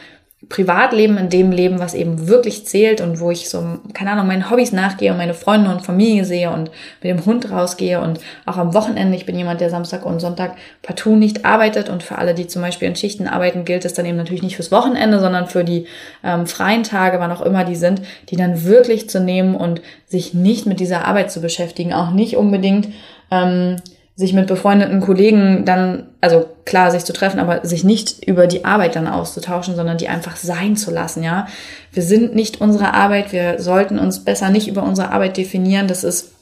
Privatleben, 0.49 1.17
in 1.17 1.29
dem 1.29 1.53
Leben, 1.53 1.79
was 1.79 1.95
eben 1.95 2.29
wirklich 2.29 2.67
zählt 2.67 3.01
und 3.01 3.21
wo 3.21 3.31
ich 3.31 3.49
so, 3.49 3.63
keine 3.93 4.13
Ahnung, 4.13 4.27
meinen 4.27 4.51
Hobbys 4.51 4.73
nachgehe 4.73 5.13
und 5.13 5.17
meine 5.17 5.35
Freunde 5.35 5.71
und 5.71 5.83
Familie 5.83 6.25
sehe 6.25 6.51
und 6.51 6.71
mit 7.03 7.11
dem 7.11 7.25
Hund 7.25 7.51
rausgehe 7.51 8.01
und 8.01 8.21
auch 8.45 8.57
am 8.57 8.75
Wochenende, 8.75 9.17
ich 9.17 9.27
bin 9.27 9.39
jemand, 9.39 9.61
der 9.61 9.71
Samstag 9.71 10.05
und 10.05 10.21
Sonntag 10.21 10.57
partout 10.83 11.17
nicht 11.17 11.45
arbeitet 11.45 11.89
und 11.89 12.03
für 12.03 12.19
alle, 12.19 12.35
die 12.35 12.47
zum 12.47 12.63
Beispiel 12.63 12.89
in 12.89 12.97
Schichten 12.97 13.27
arbeiten, 13.27 13.65
gilt 13.65 13.85
es 13.85 13.95
dann 13.95 14.07
eben 14.07 14.19
natürlich 14.19 14.43
nicht 14.43 14.57
fürs 14.57 14.73
Wochenende, 14.73 15.19
sondern 15.21 15.47
für 15.47 15.65
die 15.65 15.87
ähm, 16.23 16.47
freien 16.47 16.83
Tage, 16.83 17.21
wann 17.21 17.33
auch 17.33 17.43
immer 17.43 17.65
die 17.65 17.77
sind, 17.77 18.03
die 18.29 18.37
dann 18.37 18.65
wirklich 18.65 19.09
zu 19.09 19.21
nehmen 19.21 19.55
und 19.55 19.81
sich 20.07 20.35
nicht 20.35 20.67
mit 20.67 20.81
dieser 20.81 21.07
Arbeit 21.07 21.31
zu 21.31 21.41
beschäftigen, 21.41 21.95
auch 21.95 22.11
nicht 22.11 22.37
unbedingt 22.37 22.89
ähm, 23.31 23.77
sich 24.17 24.33
mit 24.33 24.47
befreundeten 24.47 25.01
Kollegen 25.01 25.65
dann, 25.65 26.07
also 26.21 26.49
klar, 26.65 26.93
sich 26.93 27.05
zu 27.05 27.13
treffen, 27.13 27.41
aber 27.41 27.67
sich 27.67 27.83
nicht 27.83 28.25
über 28.25 28.47
die 28.47 28.65
Arbeit 28.65 28.95
dann 28.95 29.09
auszutauschen, 29.09 29.75
sondern 29.75 29.99
die 29.99 30.09
einfach 30.09 30.37
sein 30.37 30.77
zu 30.77 30.93
lassen, 30.93 31.25
ja. 31.25 31.49
Wir 31.93 32.03
sind 32.03 32.35
nicht 32.35 32.61
unsere 32.61 32.95
Arbeit, 32.95 33.33
wir 33.33 33.61
sollten 33.61 33.99
uns 33.99 34.25
besser 34.25 34.51
nicht 34.51 34.69
über 34.69 34.85
unsere 34.85 35.11
Arbeit 35.11 35.37
definieren, 35.37 35.89
das 35.89 36.05
ist 36.05 36.33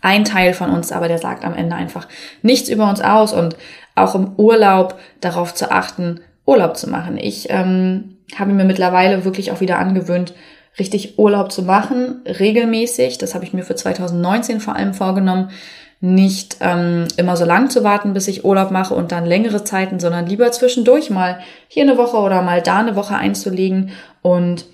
ein 0.00 0.24
Teil 0.24 0.52
von 0.52 0.70
uns, 0.70 0.90
aber 0.90 1.06
der 1.06 1.18
sagt 1.18 1.44
am 1.44 1.54
Ende 1.54 1.76
einfach 1.76 2.08
nichts 2.42 2.68
über 2.68 2.88
uns 2.88 3.00
aus 3.00 3.32
und 3.32 3.56
auch 3.94 4.14
im 4.14 4.32
Urlaub 4.36 4.98
darauf 5.20 5.54
zu 5.54 5.70
achten, 5.70 6.20
Urlaub 6.44 6.76
zu 6.76 6.90
machen. 6.90 7.18
Ich 7.18 7.48
ähm, 7.50 8.16
habe 8.36 8.52
mir 8.52 8.64
mittlerweile 8.64 9.24
wirklich 9.24 9.52
auch 9.52 9.60
wieder 9.60 9.78
angewöhnt, 9.78 10.34
richtig 10.78 11.18
Urlaub 11.18 11.50
zu 11.50 11.62
machen, 11.62 12.22
regelmäßig. 12.26 13.18
Das 13.18 13.34
habe 13.34 13.44
ich 13.44 13.52
mir 13.52 13.64
für 13.64 13.74
2019 13.74 14.60
vor 14.60 14.76
allem 14.76 14.92
vorgenommen 14.92 15.50
nicht 16.00 16.58
ähm, 16.60 17.08
immer 17.16 17.36
so 17.36 17.44
lang 17.44 17.70
zu 17.70 17.82
warten, 17.82 18.12
bis 18.12 18.28
ich 18.28 18.44
Urlaub 18.44 18.70
mache 18.70 18.94
und 18.94 19.12
dann 19.12 19.24
längere 19.24 19.64
Zeiten, 19.64 19.98
sondern 19.98 20.26
lieber 20.26 20.52
zwischendurch 20.52 21.10
mal 21.10 21.40
hier 21.68 21.84
eine 21.84 21.96
Woche 21.96 22.18
oder 22.18 22.42
mal 22.42 22.62
da 22.62 22.78
eine 22.78 22.96
Woche 22.96 23.16
einzulegen 23.16 23.90
und 24.22 24.66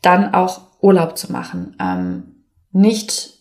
dann 0.00 0.32
auch 0.34 0.60
Urlaub 0.80 1.18
zu 1.18 1.32
machen. 1.32 1.76
Ähm, 1.80 2.44
nicht 2.70 3.34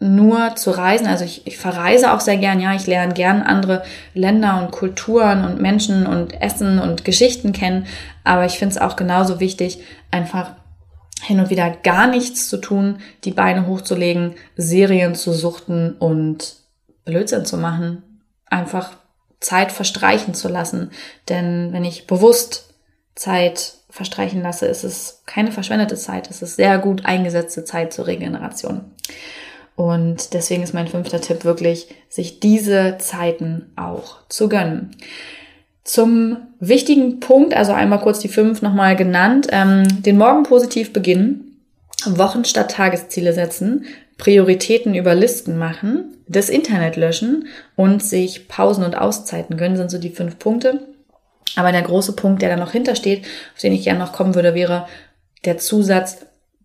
nur 0.00 0.56
zu 0.56 0.70
reisen, 0.70 1.06
also 1.06 1.24
ich, 1.24 1.46
ich 1.46 1.58
verreise 1.58 2.12
auch 2.12 2.20
sehr 2.20 2.38
gern, 2.38 2.58
ja, 2.58 2.74
ich 2.74 2.86
lerne 2.86 3.12
gern 3.12 3.42
andere 3.42 3.82
Länder 4.14 4.62
und 4.62 4.70
Kulturen 4.70 5.44
und 5.44 5.60
Menschen 5.60 6.06
und 6.06 6.40
Essen 6.40 6.78
und 6.78 7.04
Geschichten 7.04 7.52
kennen, 7.52 7.86
aber 8.24 8.46
ich 8.46 8.58
finde 8.58 8.74
es 8.74 8.80
auch 8.80 8.96
genauso 8.96 9.40
wichtig, 9.40 9.80
einfach 10.10 10.52
hin 11.22 11.40
und 11.40 11.50
wieder 11.50 11.70
gar 11.70 12.06
nichts 12.06 12.48
zu 12.48 12.56
tun, 12.58 12.98
die 13.24 13.32
Beine 13.32 13.66
hochzulegen, 13.66 14.34
Serien 14.56 15.14
zu 15.14 15.32
suchten 15.32 15.94
und 15.98 16.56
Blödsinn 17.04 17.44
zu 17.44 17.56
machen. 17.56 18.02
Einfach 18.46 18.92
Zeit 19.40 19.72
verstreichen 19.72 20.34
zu 20.34 20.48
lassen. 20.48 20.90
Denn 21.28 21.72
wenn 21.72 21.84
ich 21.84 22.06
bewusst 22.06 22.74
Zeit 23.14 23.74
verstreichen 23.90 24.42
lasse, 24.42 24.66
ist 24.66 24.84
es 24.84 25.22
keine 25.26 25.52
verschwendete 25.52 25.96
Zeit. 25.96 26.30
Es 26.30 26.42
ist 26.42 26.56
sehr 26.56 26.78
gut 26.78 27.04
eingesetzte 27.04 27.64
Zeit 27.64 27.92
zur 27.92 28.06
Regeneration. 28.06 28.92
Und 29.76 30.34
deswegen 30.34 30.62
ist 30.62 30.74
mein 30.74 30.88
fünfter 30.88 31.20
Tipp 31.20 31.44
wirklich, 31.44 31.88
sich 32.08 32.38
diese 32.40 32.98
Zeiten 32.98 33.72
auch 33.76 34.18
zu 34.28 34.48
gönnen. 34.48 34.96
Zum 35.84 36.36
wichtigen 36.60 37.20
Punkt, 37.20 37.54
also 37.54 37.72
einmal 37.72 38.00
kurz 38.00 38.18
die 38.18 38.28
fünf 38.28 38.62
nochmal 38.62 38.96
genannt, 38.96 39.48
ähm, 39.50 40.02
den 40.02 40.18
Morgen 40.18 40.42
positiv 40.42 40.92
beginnen, 40.92 41.62
Wochen 42.06 42.44
statt 42.44 42.70
Tagesziele 42.70 43.32
setzen, 43.32 43.86
Prioritäten 44.18 44.94
über 44.94 45.14
Listen 45.14 45.56
machen, 45.56 46.18
das 46.28 46.50
Internet 46.50 46.96
löschen 46.96 47.48
und 47.76 48.02
sich 48.02 48.48
Pausen 48.48 48.84
und 48.84 48.94
Auszeiten 48.94 49.56
gönnen, 49.56 49.76
sind 49.76 49.90
so 49.90 49.98
die 49.98 50.10
fünf 50.10 50.38
Punkte. 50.38 50.86
Aber 51.56 51.72
der 51.72 51.82
große 51.82 52.12
Punkt, 52.12 52.42
der 52.42 52.50
da 52.50 52.56
noch 52.56 52.72
hintersteht, 52.72 53.24
auf 53.54 53.60
den 53.60 53.72
ich 53.72 53.84
gerne 53.84 53.98
noch 53.98 54.12
kommen 54.12 54.34
würde, 54.34 54.54
wäre 54.54 54.86
der 55.44 55.58
Zusatz, 55.58 56.18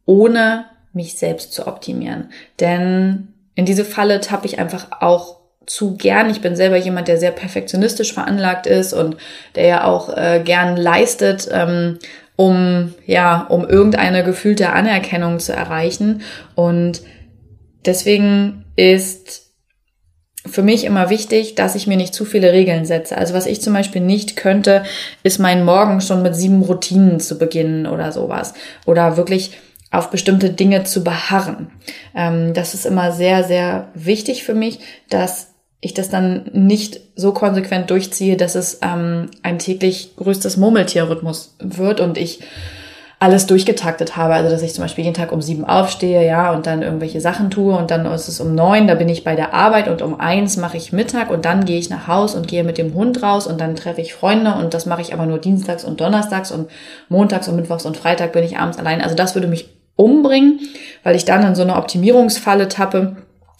ohne 0.05 0.65
mich 0.93 1.17
selbst 1.17 1.53
zu 1.53 1.65
optimieren. 1.65 2.29
Denn 2.59 3.29
in 3.55 3.65
diese 3.65 3.85
Falle 3.85 4.19
tappe 4.19 4.45
ich 4.45 4.59
einfach 4.59 4.87
auch 5.01 5.37
zu 5.65 5.95
gern. 5.95 6.29
Ich 6.29 6.41
bin 6.41 6.55
selber 6.55 6.77
jemand, 6.77 7.07
der 7.07 7.17
sehr 7.17 7.31
perfektionistisch 7.31 8.13
veranlagt 8.13 8.67
ist 8.67 8.93
und 8.93 9.17
der 9.55 9.65
ja 9.65 9.83
auch 9.85 10.15
äh, 10.15 10.41
gern 10.43 10.77
leistet, 10.77 11.47
ähm, 11.51 11.99
um 12.35 12.93
ja, 13.05 13.45
um 13.49 13.67
irgendeine 13.67 14.23
gefühlte 14.23 14.71
Anerkennung 14.71 15.39
zu 15.39 15.53
erreichen. 15.53 16.21
Und 16.55 17.01
deswegen 17.85 18.65
ist 18.75 19.45
für 20.45 20.61
mich 20.61 20.83
immer 20.83 21.09
wichtig, 21.09 21.55
dass 21.55 21.75
ich 21.75 21.87
mir 21.87 21.97
nicht 21.97 22.13
zu 22.13 22.23
viele 22.23 22.51
Regeln 22.51 22.85
setze. 22.85 23.17
Also 23.17 23.33
was 23.33 23.47
ich 23.47 23.61
zum 23.61 23.73
Beispiel 23.73 24.01
nicht 24.01 24.35
könnte, 24.35 24.83
ist 25.23 25.39
meinen 25.39 25.65
Morgen 25.65 26.01
schon 26.01 26.21
mit 26.21 26.35
sieben 26.35 26.61
Routinen 26.61 27.19
zu 27.19 27.37
beginnen 27.37 27.87
oder 27.87 28.11
sowas. 28.11 28.53
Oder 28.85 29.17
wirklich 29.17 29.57
auf 29.91 30.11
bestimmte 30.11 30.49
Dinge 30.49 30.83
zu 30.83 31.03
beharren. 31.03 31.71
Ähm, 32.15 32.53
das 32.53 32.73
ist 32.73 32.85
immer 32.85 33.11
sehr, 33.11 33.43
sehr 33.43 33.89
wichtig 33.93 34.43
für 34.43 34.53
mich, 34.53 34.79
dass 35.09 35.54
ich 35.85 35.93
das 35.93 36.09
dann 36.09 36.49
nicht 36.51 36.99
so 37.15 37.31
konsequent 37.31 37.89
durchziehe, 37.91 38.37
dass 38.37 38.55
es 38.55 38.79
ähm, 38.81 39.29
ein 39.43 39.59
täglich 39.59 40.15
größtes 40.17 40.57
Murmeltierrhythmus 40.57 41.55
wird 41.59 41.99
und 41.99 42.17
ich 42.17 42.41
alles 43.19 43.45
durchgetaktet 43.45 44.17
habe. 44.17 44.33
Also 44.33 44.49
dass 44.49 44.63
ich 44.63 44.73
zum 44.73 44.83
Beispiel 44.83 45.03
jeden 45.03 45.15
Tag 45.15 45.31
um 45.31 45.41
sieben 45.41 45.63
aufstehe, 45.63 46.25
ja, 46.25 46.51
und 46.51 46.65
dann 46.65 46.81
irgendwelche 46.81 47.21
Sachen 47.21 47.51
tue 47.51 47.75
und 47.75 47.91
dann 47.91 48.05
ist 48.07 48.27
es 48.27 48.39
um 48.39 48.55
neun, 48.55 48.87
da 48.87 48.95
bin 48.95 49.07
ich 49.07 49.23
bei 49.23 49.35
der 49.35 49.53
Arbeit 49.53 49.87
und 49.87 50.01
um 50.01 50.19
eins 50.19 50.57
mache 50.57 50.75
ich 50.75 50.91
Mittag 50.91 51.29
und 51.29 51.45
dann 51.45 51.65
gehe 51.65 51.79
ich 51.79 51.89
nach 51.89 52.07
Haus 52.07 52.33
und 52.33 52.47
gehe 52.47 52.63
mit 52.63 52.77
dem 52.77 52.93
Hund 52.95 53.21
raus 53.21 53.45
und 53.45 53.61
dann 53.61 53.75
treffe 53.75 54.01
ich 54.01 54.13
Freunde 54.13 54.55
und 54.55 54.73
das 54.73 54.85
mache 54.85 55.01
ich 55.01 55.13
aber 55.13 55.27
nur 55.27 55.37
dienstags 55.37 55.85
und 55.85 56.01
donnerstags 56.01 56.51
und 56.51 56.69
montags 57.09 57.47
und 57.47 57.55
mittwochs 57.55 57.85
und 57.85 57.95
Freitag 57.95 58.33
bin 58.33 58.43
ich 58.43 58.57
abends 58.57 58.79
allein. 58.79 59.01
Also 59.01 59.15
das 59.15 59.35
würde 59.35 59.47
mich 59.47 59.69
umbringen, 59.95 60.59
weil 61.03 61.15
ich 61.15 61.25
dann 61.25 61.45
in 61.45 61.55
so 61.55 61.61
eine 61.61 61.75
Optimierungsfalle 61.77 62.67
tappe 62.67 63.17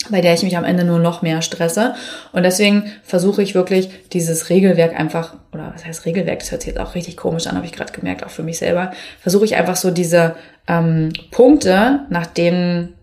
bei 0.09 0.21
der 0.21 0.33
ich 0.33 0.43
mich 0.43 0.57
am 0.57 0.63
Ende 0.63 0.83
nur 0.83 0.99
noch 0.99 1.21
mehr 1.21 1.41
stresse. 1.41 1.95
Und 2.31 2.43
deswegen 2.43 2.91
versuche 3.03 3.41
ich 3.41 3.55
wirklich 3.55 3.89
dieses 4.11 4.49
Regelwerk 4.49 4.97
einfach, 4.99 5.35
oder 5.51 5.71
was 5.73 5.85
heißt 5.85 6.05
Regelwerk, 6.05 6.39
das 6.39 6.51
hört 6.51 6.61
sich 6.61 6.73
jetzt 6.73 6.79
auch 6.79 6.95
richtig 6.95 7.17
komisch 7.17 7.47
an, 7.47 7.55
habe 7.55 7.65
ich 7.65 7.71
gerade 7.73 7.93
gemerkt, 7.93 8.23
auch 8.23 8.29
für 8.29 8.43
mich 8.43 8.57
selber, 8.57 8.91
versuche 9.19 9.45
ich 9.45 9.55
einfach 9.55 9.75
so 9.75 9.91
diese 9.91 10.35
ähm, 10.67 11.11
Punkte, 11.31 12.01
nach 12.09 12.25
denen 12.25 12.95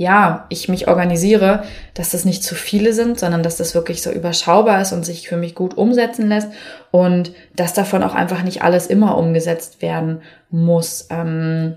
ja, 0.00 0.46
ich 0.48 0.70
mich 0.70 0.88
organisiere, 0.88 1.62
dass 1.92 2.08
das 2.08 2.24
nicht 2.24 2.42
zu 2.42 2.54
viele 2.54 2.94
sind, 2.94 3.20
sondern 3.20 3.42
dass 3.42 3.58
das 3.58 3.74
wirklich 3.74 4.00
so 4.00 4.10
überschaubar 4.10 4.80
ist 4.80 4.92
und 4.92 5.04
sich 5.04 5.28
für 5.28 5.36
mich 5.36 5.54
gut 5.54 5.76
umsetzen 5.76 6.26
lässt 6.26 6.48
und 6.90 7.32
dass 7.54 7.74
davon 7.74 8.02
auch 8.02 8.14
einfach 8.14 8.42
nicht 8.42 8.62
alles 8.62 8.86
immer 8.86 9.18
umgesetzt 9.18 9.82
werden 9.82 10.22
muss. 10.48 11.06
Ähm, 11.10 11.76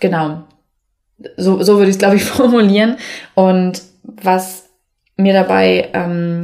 genau. 0.00 0.48
So, 1.36 1.62
so 1.62 1.76
würde 1.76 1.90
ich 1.90 1.96
es, 1.96 1.98
glaube 1.98 2.16
ich, 2.16 2.24
formulieren. 2.24 2.96
Und 3.34 3.82
was 4.02 4.66
mir 5.16 5.32
dabei 5.32 5.88
ähm, 5.92 6.42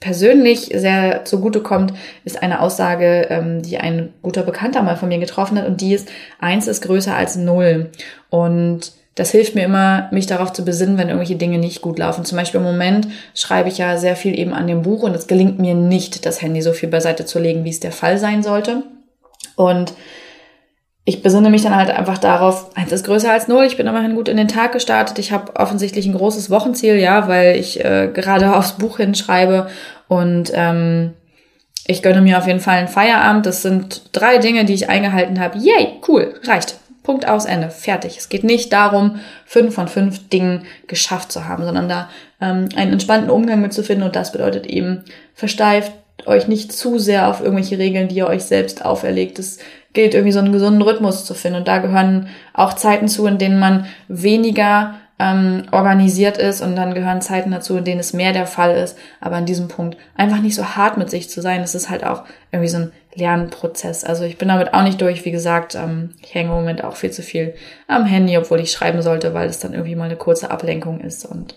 persönlich 0.00 0.70
sehr 0.74 1.24
zugute 1.24 1.60
kommt, 1.60 1.92
ist 2.24 2.42
eine 2.42 2.60
Aussage, 2.60 3.26
ähm, 3.30 3.62
die 3.62 3.78
ein 3.78 4.12
guter 4.22 4.42
Bekannter 4.42 4.82
mal 4.82 4.96
von 4.96 5.08
mir 5.08 5.18
getroffen 5.18 5.58
hat. 5.58 5.66
Und 5.66 5.80
die 5.80 5.94
ist, 5.94 6.08
eins 6.38 6.66
ist 6.66 6.82
größer 6.82 7.14
als 7.14 7.36
null. 7.36 7.90
Und 8.30 8.92
das 9.16 9.30
hilft 9.30 9.54
mir 9.54 9.64
immer, 9.64 10.08
mich 10.12 10.26
darauf 10.26 10.52
zu 10.52 10.62
besinnen, 10.64 10.98
wenn 10.98 11.08
irgendwelche 11.08 11.36
Dinge 11.36 11.56
nicht 11.56 11.80
gut 11.80 11.98
laufen. 11.98 12.26
Zum 12.26 12.36
Beispiel 12.36 12.60
im 12.60 12.66
Moment 12.66 13.08
schreibe 13.34 13.70
ich 13.70 13.78
ja 13.78 13.96
sehr 13.96 14.14
viel 14.14 14.38
eben 14.38 14.52
an 14.52 14.66
dem 14.66 14.82
Buch 14.82 15.02
und 15.02 15.16
es 15.16 15.26
gelingt 15.26 15.58
mir 15.58 15.74
nicht, 15.74 16.26
das 16.26 16.42
Handy 16.42 16.60
so 16.60 16.74
viel 16.74 16.90
beiseite 16.90 17.24
zu 17.24 17.38
legen, 17.38 17.64
wie 17.64 17.70
es 17.70 17.80
der 17.80 17.92
Fall 17.92 18.18
sein 18.18 18.42
sollte. 18.42 18.82
Und 19.56 19.94
ich 21.08 21.22
besinne 21.22 21.50
mich 21.50 21.62
dann 21.62 21.76
halt 21.76 21.88
einfach 21.88 22.18
darauf, 22.18 22.76
eins 22.76 22.90
ist 22.90 23.06
größer 23.06 23.30
als 23.30 23.46
null, 23.46 23.64
ich 23.64 23.76
bin 23.76 23.86
immerhin 23.86 24.16
gut 24.16 24.28
in 24.28 24.36
den 24.36 24.48
Tag 24.48 24.72
gestartet, 24.72 25.20
ich 25.20 25.30
habe 25.30 25.54
offensichtlich 25.54 26.04
ein 26.04 26.16
großes 26.16 26.50
Wochenziel, 26.50 26.96
ja, 26.96 27.28
weil 27.28 27.56
ich 27.56 27.82
äh, 27.82 28.10
gerade 28.12 28.56
aufs 28.56 28.72
Buch 28.72 28.98
hinschreibe 28.98 29.68
und 30.08 30.50
ähm, 30.52 31.14
ich 31.86 32.02
gönne 32.02 32.20
mir 32.20 32.38
auf 32.38 32.48
jeden 32.48 32.58
Fall 32.58 32.78
einen 32.78 32.88
Feierabend. 32.88 33.46
Das 33.46 33.62
sind 33.62 34.10
drei 34.10 34.38
Dinge, 34.38 34.64
die 34.64 34.74
ich 34.74 34.88
eingehalten 34.88 35.38
habe. 35.38 35.56
Yay, 35.58 36.00
cool, 36.08 36.34
reicht. 36.42 36.80
Punkt 37.04 37.28
aus 37.28 37.44
Ende, 37.44 37.70
fertig. 37.70 38.16
Es 38.18 38.28
geht 38.28 38.42
nicht 38.42 38.72
darum, 38.72 39.20
fünf 39.44 39.76
von 39.76 39.86
fünf 39.86 40.28
Dingen 40.28 40.64
geschafft 40.88 41.30
zu 41.30 41.46
haben, 41.46 41.64
sondern 41.64 41.88
da 41.88 42.10
ähm, 42.40 42.68
einen 42.74 42.94
entspannten 42.94 43.30
Umgang 43.30 43.62
mit 43.62 43.72
zu 43.72 43.84
finden 43.84 44.02
und 44.02 44.16
das 44.16 44.32
bedeutet 44.32 44.66
eben, 44.66 45.04
versteift 45.32 45.92
euch 46.24 46.48
nicht 46.48 46.72
zu 46.72 46.98
sehr 46.98 47.28
auf 47.28 47.40
irgendwelche 47.40 47.78
Regeln, 47.78 48.08
die 48.08 48.16
ihr 48.16 48.26
euch 48.26 48.42
selbst 48.42 48.84
auferlegt. 48.84 49.38
Es 49.38 49.58
gilt 49.96 50.14
irgendwie 50.14 50.32
so 50.32 50.38
einen 50.38 50.52
gesunden 50.52 50.82
Rhythmus 50.82 51.24
zu 51.24 51.34
finden 51.34 51.58
und 51.58 51.68
da 51.68 51.78
gehören 51.78 52.28
auch 52.52 52.74
Zeiten 52.74 53.08
zu, 53.08 53.26
in 53.26 53.38
denen 53.38 53.58
man 53.58 53.86
weniger 54.06 54.94
ähm, 55.18 55.64
organisiert 55.72 56.36
ist 56.36 56.60
und 56.60 56.76
dann 56.76 56.94
gehören 56.94 57.22
Zeiten 57.22 57.50
dazu, 57.50 57.78
in 57.78 57.84
denen 57.84 58.00
es 58.00 58.12
mehr 58.12 58.34
der 58.34 58.46
Fall 58.46 58.76
ist. 58.76 58.98
Aber 59.20 59.36
an 59.36 59.46
diesem 59.46 59.68
Punkt 59.68 59.96
einfach 60.14 60.40
nicht 60.40 60.54
so 60.54 60.76
hart 60.76 60.98
mit 60.98 61.10
sich 61.10 61.30
zu 61.30 61.40
sein, 61.40 61.62
das 61.62 61.74
ist 61.74 61.88
halt 61.88 62.04
auch 62.04 62.24
irgendwie 62.52 62.68
so 62.68 62.76
ein 62.76 62.92
Lernprozess. 63.14 64.04
Also 64.04 64.24
ich 64.24 64.36
bin 64.36 64.48
damit 64.48 64.74
auch 64.74 64.82
nicht 64.82 65.00
durch. 65.00 65.24
Wie 65.24 65.30
gesagt, 65.30 65.74
ähm, 65.74 66.10
ich 66.22 66.34
hänge 66.34 66.50
im 66.50 66.56
Moment 66.56 66.84
auch 66.84 66.96
viel 66.96 67.10
zu 67.10 67.22
viel 67.22 67.54
am 67.88 68.04
Handy, 68.04 68.36
obwohl 68.36 68.60
ich 68.60 68.70
schreiben 68.70 69.00
sollte, 69.00 69.32
weil 69.32 69.48
es 69.48 69.58
dann 69.58 69.72
irgendwie 69.72 69.96
mal 69.96 70.04
eine 70.04 70.16
kurze 70.16 70.50
Ablenkung 70.50 71.00
ist. 71.00 71.24
Und 71.24 71.54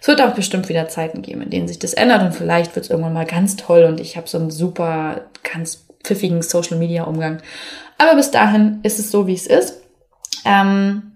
es 0.00 0.08
wird 0.08 0.22
auch 0.22 0.32
bestimmt 0.32 0.70
wieder 0.70 0.88
Zeiten 0.88 1.20
geben, 1.20 1.42
in 1.42 1.50
denen 1.50 1.68
sich 1.68 1.78
das 1.78 1.92
ändert 1.92 2.22
und 2.22 2.34
vielleicht 2.34 2.74
wird 2.74 2.86
es 2.86 2.90
irgendwann 2.90 3.12
mal 3.12 3.26
ganz 3.26 3.56
toll 3.56 3.84
und 3.84 4.00
ich 4.00 4.16
habe 4.16 4.26
so 4.26 4.38
einen 4.38 4.50
super, 4.50 5.20
ganz 5.52 5.84
pfiffigen 6.02 6.42
Social-Media-Umgang. 6.42 7.42
Aber 7.98 8.16
bis 8.16 8.30
dahin 8.30 8.80
ist 8.82 8.98
es 8.98 9.10
so, 9.10 9.26
wie 9.26 9.34
es 9.34 9.46
ist. 9.46 9.80
Ähm, 10.44 11.12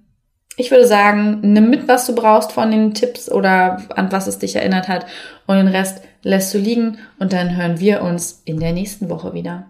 ich 0.57 0.71
würde 0.71 0.87
sagen, 0.87 1.41
nimm 1.43 1.69
mit, 1.69 1.87
was 1.87 2.07
du 2.07 2.15
brauchst 2.15 2.53
von 2.53 2.71
den 2.71 2.95
Tipps 2.95 3.31
oder 3.31 3.83
an 3.95 4.11
was 4.11 4.27
es 4.27 4.39
dich 4.39 4.57
erinnert 4.57 4.89
hat 4.89 5.07
und 5.47 5.57
den 5.57 5.69
Rest 5.69 6.03
lässt 6.23 6.55
du 6.55 6.59
liegen 6.59 6.99
und 7.19 7.33
dann 7.33 7.57
hören 7.57 7.79
wir 7.79 8.03
uns 8.03 8.43
in 8.45 8.59
der 8.59 8.73
nächsten 8.73 9.11
Woche 9.11 9.35
wieder. 9.35 9.67